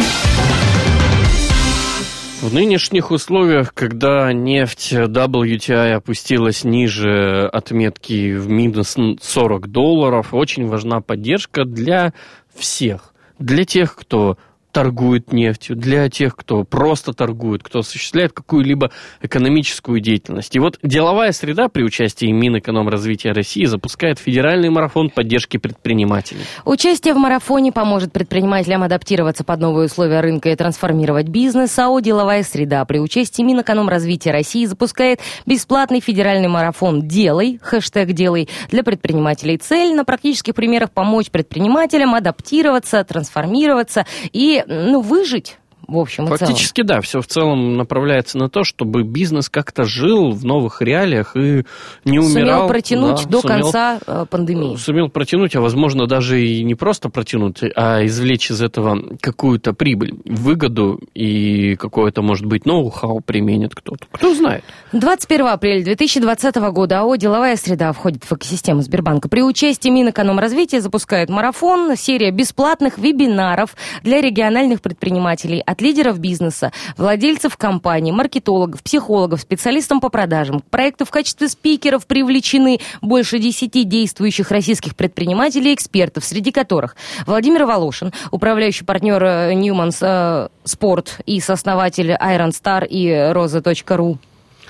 В 2.41 2.55
нынешних 2.55 3.11
условиях, 3.11 3.75
когда 3.75 4.33
нефть 4.33 4.93
WTI 4.93 5.93
опустилась 5.93 6.65
ниже 6.65 7.49
отметки 7.53 8.35
в 8.35 8.49
минус 8.49 8.97
40 9.21 9.69
долларов, 9.69 10.33
очень 10.33 10.67
важна 10.67 11.01
поддержка 11.01 11.65
для 11.65 12.15
всех. 12.55 13.13
Для 13.39 13.65
тех, 13.65 13.95
кто 13.95 14.39
торгует 14.77 15.33
нефтью, 15.33 15.75
для 15.75 16.11
тех, 16.11 16.37
кто 16.37 16.63
просто 16.63 17.15
торгует, 17.15 17.63
кто 17.63 17.79
осуществляет 17.79 18.35
какую-либо 18.35 18.91
экономическую 19.23 20.01
деятельность. 20.01 20.55
И 20.55 20.59
вот 20.59 20.79
деловая 20.83 21.33
среда 21.33 21.71
при 21.71 21.83
участии 21.83 22.27
Минэкономразвития 22.27 23.33
России 23.33 23.65
запускает 23.65 24.19
федеральный 24.19 24.69
марафон 24.69 25.09
поддержки 25.09 25.57
предпринимателей. 25.57 26.43
Участие 26.67 27.15
в 27.15 27.17
марафоне 27.17 27.73
поможет 27.73 28.13
предпринимателям 28.13 28.83
адаптироваться 28.83 29.45
под 29.45 29.61
новые 29.61 29.87
условия 29.87 30.21
рынка 30.21 30.51
и 30.51 30.57
трансформировать 30.57 31.29
бизнес. 31.29 31.79
АО 31.79 32.01
«Деловая 32.01 32.43
среда» 32.43 32.85
при 32.85 32.99
участии 32.99 33.41
Минэкономразвития 33.41 34.31
России 34.31 34.67
запускает 34.67 35.21
бесплатный 35.47 36.01
федеральный 36.01 36.49
марафон 36.49 37.09
«Делай», 37.09 37.59
хэштег 37.63 38.13
«Делай» 38.13 38.51
для 38.69 38.83
предпринимателей. 38.83 39.57
Цель 39.57 39.95
на 39.95 40.05
практических 40.05 40.55
примерах 40.55 40.91
помочь 40.91 41.31
предпринимателям 41.31 42.15
адаптироваться, 42.15 43.03
трансформироваться 43.05 44.05
и 44.35 44.65
ну, 44.67 45.01
выжить. 45.01 45.59
В 45.87 45.99
общем 45.99 46.25
и 46.25 46.27
целом. 46.27 46.39
Фактически, 46.39 46.83
да, 46.83 47.01
все 47.01 47.21
в 47.21 47.27
целом 47.27 47.77
направляется 47.77 48.39
на 48.39 48.49
то, 48.49 48.65
чтобы 48.65 49.05
бизнес 49.05 49.49
как-то 49.49 49.85
жил 49.85 50.33
в 50.33 50.45
новых 50.45 50.83
реалиях 50.83 51.37
и 51.37 51.65
не 52.05 52.19
умирал. 52.19 52.63
Сумел 52.63 52.69
протянуть 52.69 53.25
да, 53.25 53.31
до 53.31 53.41
сумел- 53.41 53.63
конца 53.63 53.99
э, 54.05 54.27
пандемии. 54.29 54.77
Сумел 54.77 55.09
протянуть, 55.09 55.55
а 55.55 55.61
возможно 55.61 56.09
даже 56.09 56.43
и 56.45 56.65
не 56.65 56.75
просто 56.75 57.09
протянуть, 57.09 57.59
а 57.77 58.05
извлечь 58.05 58.51
из 58.51 58.63
этого 58.63 59.17
какую-то 59.21 59.75
прибыль, 59.75 60.15
выгоду 60.25 61.01
и 61.15 61.77
какое-то, 61.77 62.21
может 62.21 62.47
быть, 62.47 62.67
ноу-хау 62.67 63.21
применит 63.21 63.75
кто-то. 63.75 64.07
Кто 64.11 64.35
знает. 64.35 64.65
21 64.93 65.47
апреля 65.47 65.85
2020 65.85 66.57
года 66.73 67.01
АО 67.01 67.15
«Деловая 67.15 67.57
среда» 67.57 67.93
входит 67.93 68.25
в 68.25 68.33
экосистему 68.33 68.83
Сбербанка. 68.83 69.29
При 69.29 69.43
участии 69.43 69.91
Минэкономразвития 69.91 70.81
запускает 70.81 71.29
марафон, 71.29 71.95
серия 71.97 72.33
бесплатных 72.33 72.99
вебинаров 72.99 73.77
для 74.03 74.21
региональных 74.21 74.81
предпринимателей 74.81 75.63
от 75.67 75.81
лидеров 75.81 76.19
бизнеса, 76.19 76.73
владельцев 76.97 77.57
компаний, 77.57 78.13
маркетологов, 78.13 78.83
психологов, 78.83 79.41
специалистам 79.41 80.01
по 80.01 80.09
продажам. 80.09 80.61
К 80.61 80.65
проекту 80.65 81.05
в 81.05 81.11
качестве 81.11 81.49
спикеров 81.49 82.07
привлечены 82.07 82.81
больше 83.03 83.39
10 83.39 83.89
действующих 83.89 84.51
российских 84.51 84.97
предпринимателей 84.97 85.73
и 85.73 85.75
экспертов, 85.75 86.25
среди 86.25 86.53
которых 86.53 86.97
Владимир 87.27 87.65
Волошин, 87.67 88.13
управляющий 88.31 88.85
партнер 88.85 89.23
э, 89.23 89.53
Newman's 89.55 89.99
э, 90.01 90.49
Sport 90.65 91.23
и 91.27 91.41
сооснователь 91.41 92.13
Iron 92.13 92.51
Star 92.51 92.87
и 92.87 93.33
Роза.ру. 93.33 94.19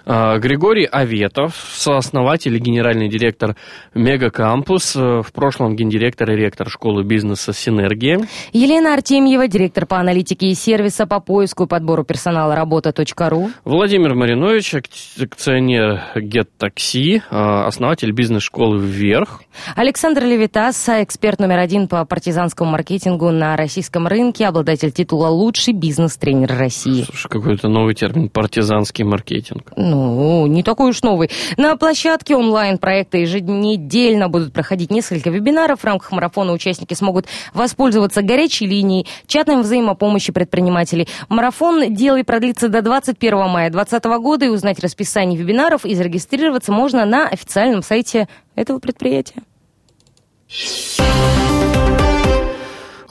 А, 0.09 0.39
Григорий 0.39 0.85
Аветов, 0.85 1.55
сооснователь 1.73 2.55
и 2.55 2.61
генеральный 2.61 3.09
директор 3.09 3.57
Мега 3.93 4.31
Кампус, 4.31 4.95
э, 4.95 5.23
в 5.23 5.33
прошлом 5.33 5.75
гендиректор 5.75 6.31
и 6.31 6.37
ректор 6.37 6.71
школы 6.71 7.03
бизнеса 7.03 7.53
«Синергия». 7.53 8.21
Елена 8.53 8.95
Артемьева, 8.95 9.49
директор 9.49 9.85
по 9.85 9.99
аналитике 9.99 10.47
и 10.47 10.55
сервиса 10.55 11.07
по 11.07 11.19
поиску 11.19 11.65
и 11.65 11.67
подбору 11.67 12.05
персонала 12.05 12.55
работа.ру. 12.55 13.51
Владимир 13.65 14.15
Маринович, 14.15 14.75
ак- 14.77 14.85
акционер 15.21 16.01
GetTaxi, 16.15 17.23
а, 17.29 17.67
основатель 17.67 18.13
бизнес-школы 18.13 18.79
«Вверх». 18.79 19.43
Александр 19.75 20.23
Левитас, 20.23 20.89
эксперт 20.89 21.41
номер 21.41 21.59
один 21.59 21.89
по 21.89 22.05
партизанскому 22.05 22.71
маркетингу 22.71 23.31
на 23.31 23.57
российском 23.57 24.07
рынке, 24.07 24.47
обладатель 24.47 24.93
титула 24.93 25.29
«Лучший 25.29 25.75
бизнес-тренер 25.75 26.57
России». 26.57 27.03
Слушай, 27.03 27.29
какой-то 27.29 27.69
новый 27.69 27.95
термин 27.95 28.29
«партизанский 28.29 29.05
маркетинг». 29.05 29.73
Ну, 29.75 29.96
не 30.47 30.63
такой 30.63 30.91
уж 30.91 31.03
новый. 31.03 31.31
На 31.57 31.77
площадке 31.77 32.37
онлайн-проекта 32.37 33.19
еженедельно 33.19 34.29
будут 34.29 34.53
проходить 34.53 34.91
несколько 34.91 35.31
вебинаров. 35.31 35.81
В 35.81 35.85
рамках 35.85 36.13
марафона 36.13 36.53
участники 36.53 36.95
смогут 36.95 37.27
воспользоваться 37.55 38.23
горячей 38.23 38.67
линией, 38.67 39.07
чатом 39.27 39.63
взаимопомощи 39.63 40.33
предпринимателей. 40.33 41.09
Марафон 41.29 41.95
«Делай» 41.95 42.25
продлится 42.25 42.69
до 42.69 42.83
21 42.83 43.37
мая 43.49 43.71
2020 43.71 44.05
года 44.23 44.45
и 44.47 44.49
узнать 44.49 44.81
расписание 44.81 45.39
вебинаров 45.39 45.85
и 45.85 45.95
зарегистрироваться 45.95 46.73
можно 46.73 47.05
на 47.05 47.29
официальном 47.29 47.83
сайте 47.83 48.29
этого 48.55 48.79
предприятия. 48.79 49.43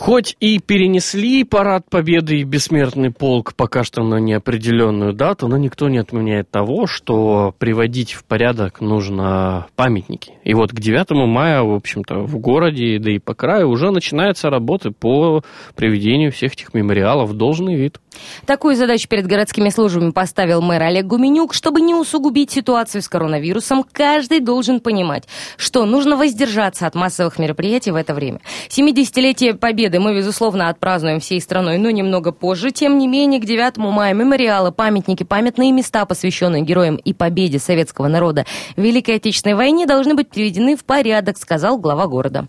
Хоть 0.06 0.38
и 0.40 0.60
перенесли 0.60 1.44
парад 1.44 1.90
Победы 1.90 2.40
и 2.40 2.44
Бессмертный 2.44 3.10
полк 3.10 3.56
пока 3.56 3.84
что 3.84 4.04
на 4.04 4.20
неопределенную 4.20 5.14
дату, 5.14 5.48
но 5.48 5.58
никто 5.58 5.90
не 5.90 5.98
отменяет 5.98 6.52
того, 6.52 6.86
что 6.86 7.56
приводить 7.58 8.14
в 8.14 8.24
порядок 8.24 8.82
нужно 8.82 9.66
памятники. 9.76 10.34
И 10.44 10.54
вот 10.54 10.70
к 10.70 10.80
9 10.80 11.10
мая, 11.28 11.64
в 11.64 11.74
общем-то, 11.74 12.20
в 12.20 12.38
городе, 12.38 13.00
да 13.00 13.10
и 13.10 13.18
по 13.18 13.34
краю 13.34 13.68
уже 13.68 13.90
начинаются 13.90 14.52
работы 14.52 14.92
по 14.92 15.44
приведению 15.76 16.32
всех 16.32 16.54
этих 16.54 16.76
мемориалов 16.76 17.32
в 17.32 17.34
должный 17.34 17.74
вид. 17.74 18.00
Такую 18.46 18.76
задачу 18.76 19.10
перед 19.10 19.26
городскими 19.26 19.70
службами 19.70 20.12
поставил 20.12 20.62
мэр 20.62 20.84
Олег 20.84 21.06
Гуменюк. 21.06 21.56
Чтобы 21.56 21.82
не 21.82 21.96
усугубить 21.96 22.52
ситуацию 22.52 23.02
с 23.02 23.10
коронавирусом, 23.10 23.84
каждый 23.92 24.40
должен 24.40 24.80
понимать, 24.80 25.28
что 25.58 25.84
нужно 25.86 26.16
воздержаться 26.16 26.86
от 26.86 26.94
массовых 26.94 27.40
мероприятий 27.40 27.90
в 27.90 27.96
это 27.96 28.14
время. 28.14 28.40
70-летие 28.70 29.56
Победы 29.56 29.95
мы, 29.98 30.16
безусловно, 30.16 30.70
отпразднуем 30.70 31.20
всей 31.20 31.42
страной, 31.42 31.78
но 31.78 31.90
немного 31.90 32.32
позже. 32.32 32.72
Тем 32.72 32.98
не 32.98 33.08
менее, 33.08 33.40
к 33.40 33.46
9 33.46 33.78
мая 33.78 34.14
мемориалы, 34.14 34.72
памятники, 34.72 35.24
памятные 35.24 35.72
места, 35.72 36.06
посвященные 36.06 36.64
героям 36.64 36.96
и 36.96 37.14
победе 37.14 37.60
советского 37.60 38.08
народа 38.08 38.46
в 38.76 38.82
Великой 38.82 39.16
Отечественной 39.16 39.56
войне, 39.56 39.86
должны 39.86 40.16
быть 40.16 40.30
приведены 40.30 40.76
в 40.76 40.84
порядок, 40.84 41.38
сказал 41.38 41.78
глава 41.78 42.08
города. 42.08 42.48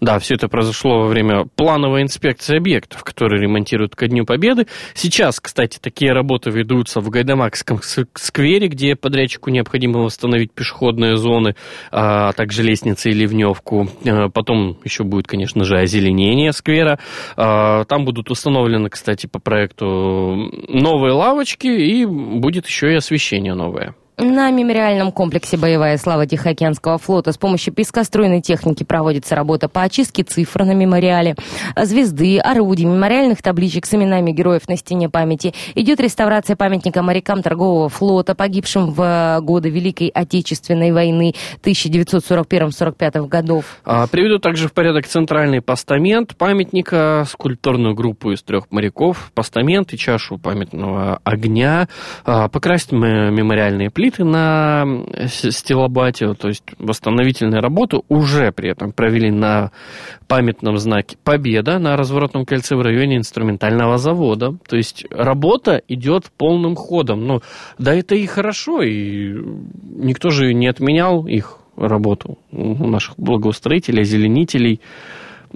Да, 0.00 0.18
все 0.18 0.34
это 0.34 0.48
произошло 0.48 1.00
во 1.00 1.06
время 1.06 1.46
плановой 1.56 2.02
инспекции 2.02 2.56
объектов, 2.56 3.04
которые 3.04 3.42
ремонтируют 3.42 3.96
ко 3.96 4.06
Дню 4.06 4.24
Победы. 4.24 4.66
Сейчас, 4.94 5.40
кстати, 5.40 5.78
такие 5.80 6.12
работы 6.12 6.50
ведутся 6.50 7.00
в 7.00 7.08
Гайдамакском 7.08 7.80
сквере, 8.14 8.68
где 8.68 8.96
подрядчику 8.96 9.50
необходимо 9.50 10.00
восстановить 10.00 10.52
пешеходные 10.52 11.16
зоны, 11.16 11.56
а 11.90 12.32
также 12.32 12.62
лестницы 12.62 13.10
и 13.10 13.14
ливневку. 13.14 13.88
А, 14.06 14.28
Потом 14.28 14.76
еще 14.84 15.04
будет, 15.04 15.26
конечно 15.26 15.64
же, 15.64 15.78
озеленение 15.78 16.52
сквера. 16.64 16.98
А, 17.36 17.84
Там 17.84 18.04
будут 18.04 18.30
установлены, 18.30 18.88
кстати, 18.88 19.26
по 19.26 19.38
проекту 19.38 20.50
новые 20.68 21.12
лавочки 21.12 21.66
и 21.66 22.06
будет 22.06 22.66
еще 22.66 22.92
и 22.92 22.96
освещение 22.96 23.54
новое. 23.54 23.94
На 24.16 24.52
мемориальном 24.52 25.10
комплексе 25.10 25.56
«Боевая 25.56 25.98
слава 25.98 26.24
Тихоокеанского 26.24 26.98
флота» 26.98 27.32
с 27.32 27.36
помощью 27.36 27.74
пескоструйной 27.74 28.40
техники 28.40 28.84
проводится 28.84 29.34
работа 29.34 29.68
по 29.68 29.82
очистке 29.82 30.22
цифр 30.22 30.62
на 30.62 30.72
мемориале, 30.72 31.34
звезды, 31.76 32.38
орудий, 32.38 32.84
мемориальных 32.84 33.42
табличек 33.42 33.86
с 33.86 33.94
именами 33.94 34.30
героев 34.30 34.68
на 34.68 34.76
стене 34.76 35.08
памяти. 35.08 35.52
Идет 35.74 35.98
реставрация 35.98 36.54
памятника 36.54 37.02
морякам 37.02 37.42
торгового 37.42 37.88
флота, 37.88 38.36
погибшим 38.36 38.92
в 38.92 39.40
годы 39.42 39.68
Великой 39.68 40.08
Отечественной 40.10 40.92
войны 40.92 41.34
1941-45 41.64 43.26
годов. 43.26 43.64
А, 43.84 44.06
Приведу 44.06 44.38
также 44.38 44.68
в 44.68 44.72
порядок 44.72 45.08
центральный 45.08 45.60
постамент 45.60 46.36
памятника, 46.36 47.24
скульптурную 47.28 47.96
группу 47.96 48.30
из 48.30 48.44
трех 48.44 48.70
моряков, 48.70 49.32
постамент 49.34 49.92
и 49.92 49.98
чашу 49.98 50.38
памятного 50.38 51.18
огня, 51.24 51.88
а, 52.24 52.48
покрасить 52.48 52.92
мемориальные 52.92 53.90
плиты 53.90 54.03
на 54.18 54.84
с- 55.26 55.50
стилобате, 55.50 56.34
то 56.34 56.48
есть 56.48 56.62
восстановительные 56.78 57.60
работы 57.60 57.98
уже 58.08 58.52
при 58.52 58.70
этом 58.70 58.92
провели 58.92 59.30
на 59.30 59.70
памятном 60.28 60.78
знаке 60.78 61.16
«Победа» 61.24 61.78
на 61.78 61.96
разворотном 61.96 62.44
кольце 62.44 62.76
в 62.76 62.82
районе 62.82 63.16
инструментального 63.16 63.98
завода. 63.98 64.56
То 64.68 64.76
есть 64.76 65.06
работа 65.10 65.82
идет 65.88 66.30
полным 66.36 66.74
ходом. 66.74 67.26
Ну, 67.26 67.40
да 67.78 67.94
это 67.94 68.14
и 68.14 68.26
хорошо, 68.26 68.82
и 68.82 69.34
никто 69.96 70.30
же 70.30 70.54
не 70.54 70.66
отменял 70.66 71.26
их 71.26 71.58
работу 71.76 72.38
у 72.52 72.86
наших 72.86 73.14
благоустроителей, 73.16 74.02
озеленителей. 74.02 74.80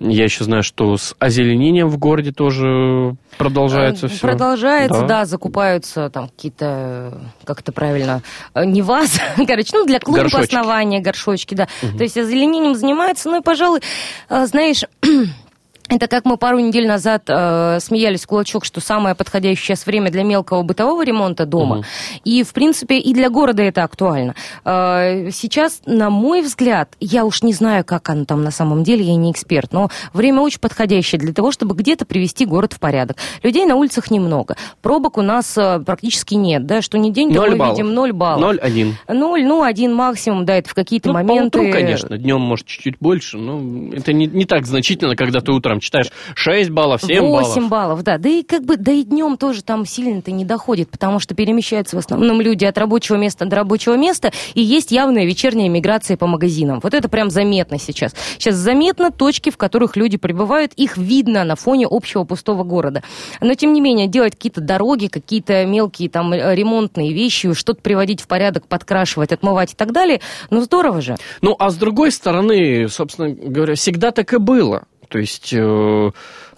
Я 0.01 0.25
еще 0.25 0.45
знаю, 0.45 0.63
что 0.63 0.97
с 0.97 1.17
озеленением 1.19 1.89
в 1.89 1.99
городе 1.99 2.31
тоже 2.31 3.17
продолжается 3.37 4.07
Э, 4.07 4.09
все. 4.09 4.21
Продолжается, 4.21 5.03
да. 5.03 5.25
закупаются 5.25 6.09
там 6.11 6.29
какие-то, 6.29 7.21
как 7.45 7.61
это 7.61 7.73
правильно, 7.73 8.23
э, 8.55 8.65
не 8.65 8.83
вазы, 8.83 9.21
короче, 9.47 9.71
ну, 9.73 9.85
для 9.87 9.99
Горшочки. 9.99 10.55
основания, 10.55 11.01
горшочки, 11.01 11.55
да. 11.55 11.67
То 11.97 12.05
есть 12.05 12.17
озеленением 12.17 12.75
занимаются, 12.75 13.29
ну, 13.29 13.41
и, 13.41 13.43
пожалуй, 13.43 13.81
э, 14.29 14.47
знаешь... 14.47 14.85
Это 15.89 16.07
как 16.07 16.27
мы 16.27 16.37
пару 16.37 16.59
недель 16.59 16.87
назад 16.87 17.23
э, 17.29 17.79
смеялись 17.81 18.27
кулачок, 18.27 18.67
что 18.67 18.81
самое 18.81 19.15
подходящее 19.15 19.75
сейчас 19.77 19.87
время 19.87 20.11
для 20.11 20.23
мелкого 20.23 20.63
бытового 20.63 21.03
ремонта 21.03 21.47
дома. 21.47 21.77
Мгм. 21.77 21.85
И, 22.25 22.43
в 22.43 22.53
принципе, 22.53 22.99
и 22.99 23.15
для 23.15 23.31
города 23.31 23.63
это 23.63 23.85
актуально. 23.85 24.35
Э, 24.67 25.31
сейчас, 25.31 25.81
на 25.87 26.11
мой 26.11 26.43
взгляд, 26.43 26.91
я 27.01 27.25
уж 27.25 27.43
не 27.43 27.55
знаю, 27.55 27.85
как 27.87 28.11
оно 28.11 28.27
там 28.27 28.45
на 28.45 28.51
самом 28.51 28.85
деле, 28.85 29.03
я 29.03 29.17
не 29.17 29.33
эксперт, 29.33 29.73
но 29.73 29.89
время 30.13 30.43
очень 30.43 30.61
подходящее 30.61 31.19
для 31.19 31.33
того, 31.33 31.53
чтобы 31.53 31.75
где-то 31.75 32.05
привести 32.05 32.45
город 32.45 32.75
в 32.75 32.81
порядок. 32.81 33.17
Людей 33.43 33.65
на 33.65 33.77
улицах 33.77 34.11
немного. 34.11 34.57
Пробок 34.83 35.17
у 35.17 35.23
нас 35.23 35.57
э, 35.57 35.81
практически 35.87 36.35
нет, 36.35 36.67
да, 36.67 36.83
что 36.83 36.99
ни 36.99 37.11
день, 37.11 37.33
то 37.33 37.41
мы 37.41 37.57
баллов. 37.57 37.79
видим 37.79 37.95
ноль 37.95 38.13
баллов. 38.13 38.43
Ноль 38.43 38.59
один. 38.59 38.97
Ноль, 39.09 39.45
ну, 39.45 39.63
один 39.63 39.95
максимум, 39.95 40.45
да, 40.45 40.57
это 40.57 40.69
в 40.69 40.75
какие-то 40.75 41.09
Ну, 41.09 41.15
моменты... 41.15 41.61
утру, 41.61 41.73
конечно, 41.73 42.19
днем, 42.19 42.43
может, 42.43 42.67
чуть-чуть 42.67 42.97
больше, 43.01 43.39
но 43.39 43.95
это 43.95 44.13
не, 44.13 44.27
не 44.27 44.45
так 44.45 44.67
значительно, 44.67 45.17
когда 45.17 45.41
ты 45.41 45.51
утром 45.51 45.78
читаешь 45.81 46.11
6 46.35 46.71
баллов, 46.71 47.03
7 47.03 47.21
8 47.21 47.29
баллов. 47.29 47.69
баллов, 47.69 48.03
да. 48.03 48.19
Да 48.19 48.29
и 48.29 48.43
как 48.43 48.65
бы, 48.65 48.77
да 48.77 48.93
и 48.93 49.05
днем 49.05 49.37
тоже 49.37 49.63
там 49.63 49.87
сильно-то 49.87 50.31
не 50.31 50.45
доходит, 50.45 50.91
потому 50.91 51.19
что 51.19 51.35
перемещаются 51.35 51.97
в 51.97 51.99
основном 51.99 52.41
люди 52.41 52.65
от 52.65 52.77
рабочего 52.79 53.17
места 53.17 53.47
до 53.47 53.57
рабочего 53.57 53.97
места, 53.97 54.33
и 54.55 54.63
есть 54.63 54.91
явная 54.91 55.25
вечерняя 55.25 55.69
миграция 55.69 56.17
по 56.17 56.27
магазинам. 56.27 56.81
Вот 56.83 56.95
это 56.95 57.09
прям 57.09 57.31
заметно 57.31 57.79
сейчас. 57.79 58.15
Сейчас 58.39 58.55
заметно 58.57 59.11
точки, 59.11 59.51
в 59.51 59.57
которых 59.57 59.97
люди 59.97 60.17
прибывают, 60.17 60.73
их 60.75 60.97
видно 60.97 61.45
на 61.45 61.57
фоне 61.57 61.87
общего 61.89 62.25
пустого 62.25 62.65
города. 62.65 63.03
Но, 63.41 63.55
тем 63.55 63.73
не 63.73 63.81
менее, 63.81 64.07
делать 64.07 64.35
какие-то 64.35 64.61
дороги, 64.61 65.07
какие-то 65.07 65.65
мелкие 65.67 66.09
там 66.09 66.33
ремонтные 66.33 67.13
вещи, 67.13 67.53
что-то 67.55 67.81
приводить 67.83 68.21
в 68.21 68.27
порядок, 68.27 68.67
подкрашивать, 68.67 69.33
отмывать 69.33 69.73
и 69.73 69.77
так 69.77 69.93
далее, 69.93 70.21
ну 70.51 70.61
здорово 70.61 71.01
же. 71.01 71.17
Ну, 71.41 71.57
а 71.59 71.71
с 71.71 71.77
другой 71.77 72.13
стороны, 72.13 72.89
собственно 72.89 73.31
говоря, 73.31 73.75
всегда 73.75 74.11
так 74.11 74.33
и 74.33 74.39
было. 74.39 74.85
То 75.09 75.19
есть... 75.19 75.55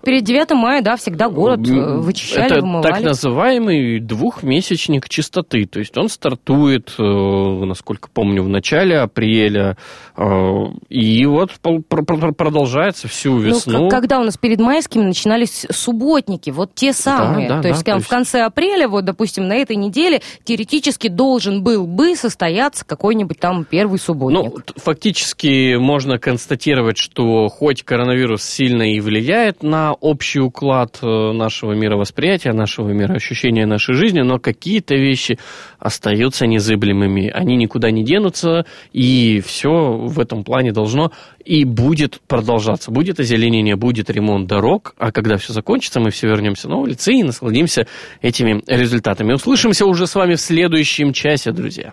Перед 0.05 0.25
9 0.25 0.51
мая, 0.53 0.83
да, 0.83 0.97
всегда 0.97 1.29
город 1.29 1.61
э, 1.69 1.97
вычищали, 1.99 2.47
Это 2.47 2.61
вымывали. 2.61 2.83
так 2.93 3.03
называемый 3.03 4.01
двухмесячник 4.01 5.09
чистоты. 5.09 5.67
То 5.67 5.79
есть 5.79 5.97
он 5.99 6.09
стартует, 6.09 6.93
э, 6.99 7.03
насколько 7.03 8.09
помню, 8.13 8.43
в 8.43 8.49
начале 8.49 8.99
апреля. 8.99 9.77
э, 10.17 10.25
И 10.89 11.25
вот 11.27 11.51
продолжается 12.37 13.09
всю 13.09 13.33
Ну, 13.33 13.39
весну. 13.41 13.89
к- 13.89 13.91
когда 13.91 14.21
у 14.21 14.25
нас 14.25 14.37
перед 14.37 14.61
майскими 14.61 15.03
начинались 15.03 15.67
субботники, 15.71 16.51
вот 16.51 16.75
те 16.75 16.93
самые. 16.93 17.49
да, 17.49 17.63
то 17.63 17.69
есть, 17.69 17.85
да, 17.85 17.99
в 17.99 18.09
конце 18.09 18.43
апреля, 18.43 18.89
вот, 18.89 19.05
допустим, 19.05 19.49
на 19.49 19.55
этой 19.57 19.77
неделе 19.77 20.21
теоретически 20.45 21.09
должен 21.09 21.63
был 21.63 21.87
бы 21.87 22.17
состояться 22.17 22.85
какой-нибудь 22.85 23.39
там 23.39 23.65
первый 23.65 23.99
субботник. 23.99 24.53
Ну, 24.53 24.61
фактически 24.77 25.77
можно 25.77 26.19
констатировать, 26.19 26.99
что 26.99 27.49
хоть 27.49 27.83
коронавирус 27.83 28.43
сильно 28.43 28.83
и 28.93 29.01
влияет 29.01 29.63
на 29.63 29.90
общий 29.93 30.41
уклад 30.41 30.99
э, 31.03 31.33
нашего 31.33 31.73
мировосприятия, 31.73 32.53
нашего 32.53 32.91
мироощущения 32.91 33.67
нашей 33.67 33.95
жизни, 33.95 34.21
но 34.21 34.39
какие-то 34.39 34.95
вещи 34.95 35.39
остаются 35.79 36.47
незыблемыми. 36.47 37.29
Они 37.29 37.57
никуда 37.57 37.91
не 37.91 38.05
денутся, 38.05 38.67
и 38.93 39.41
все 39.45 39.93
в 39.93 40.19
этом 40.21 40.45
плане 40.45 40.73
должно 40.73 41.13
и 41.45 41.65
будет 41.65 42.21
продолжаться. 42.27 42.91
Будет 42.91 43.21
озеленение, 43.21 43.77
будет 43.77 44.11
ремонт 44.11 44.47
дорог, 44.47 44.95
а 44.99 45.13
когда 45.13 45.37
все 45.37 45.53
закончится, 45.53 46.01
мы 46.01 46.11
все 46.11 46.29
вернемся 46.29 46.69
на 46.69 46.77
улицы 46.77 47.13
и 47.13 47.23
насладимся 47.23 47.87
этими 48.21 48.63
результатами. 48.67 49.33
Услышимся 49.33 49.87
уже 49.87 50.07
с 50.07 50.15
вами 50.15 50.35
в 50.35 50.41
следующем 50.41 51.13
часе, 51.13 51.53
друзья. 51.53 51.93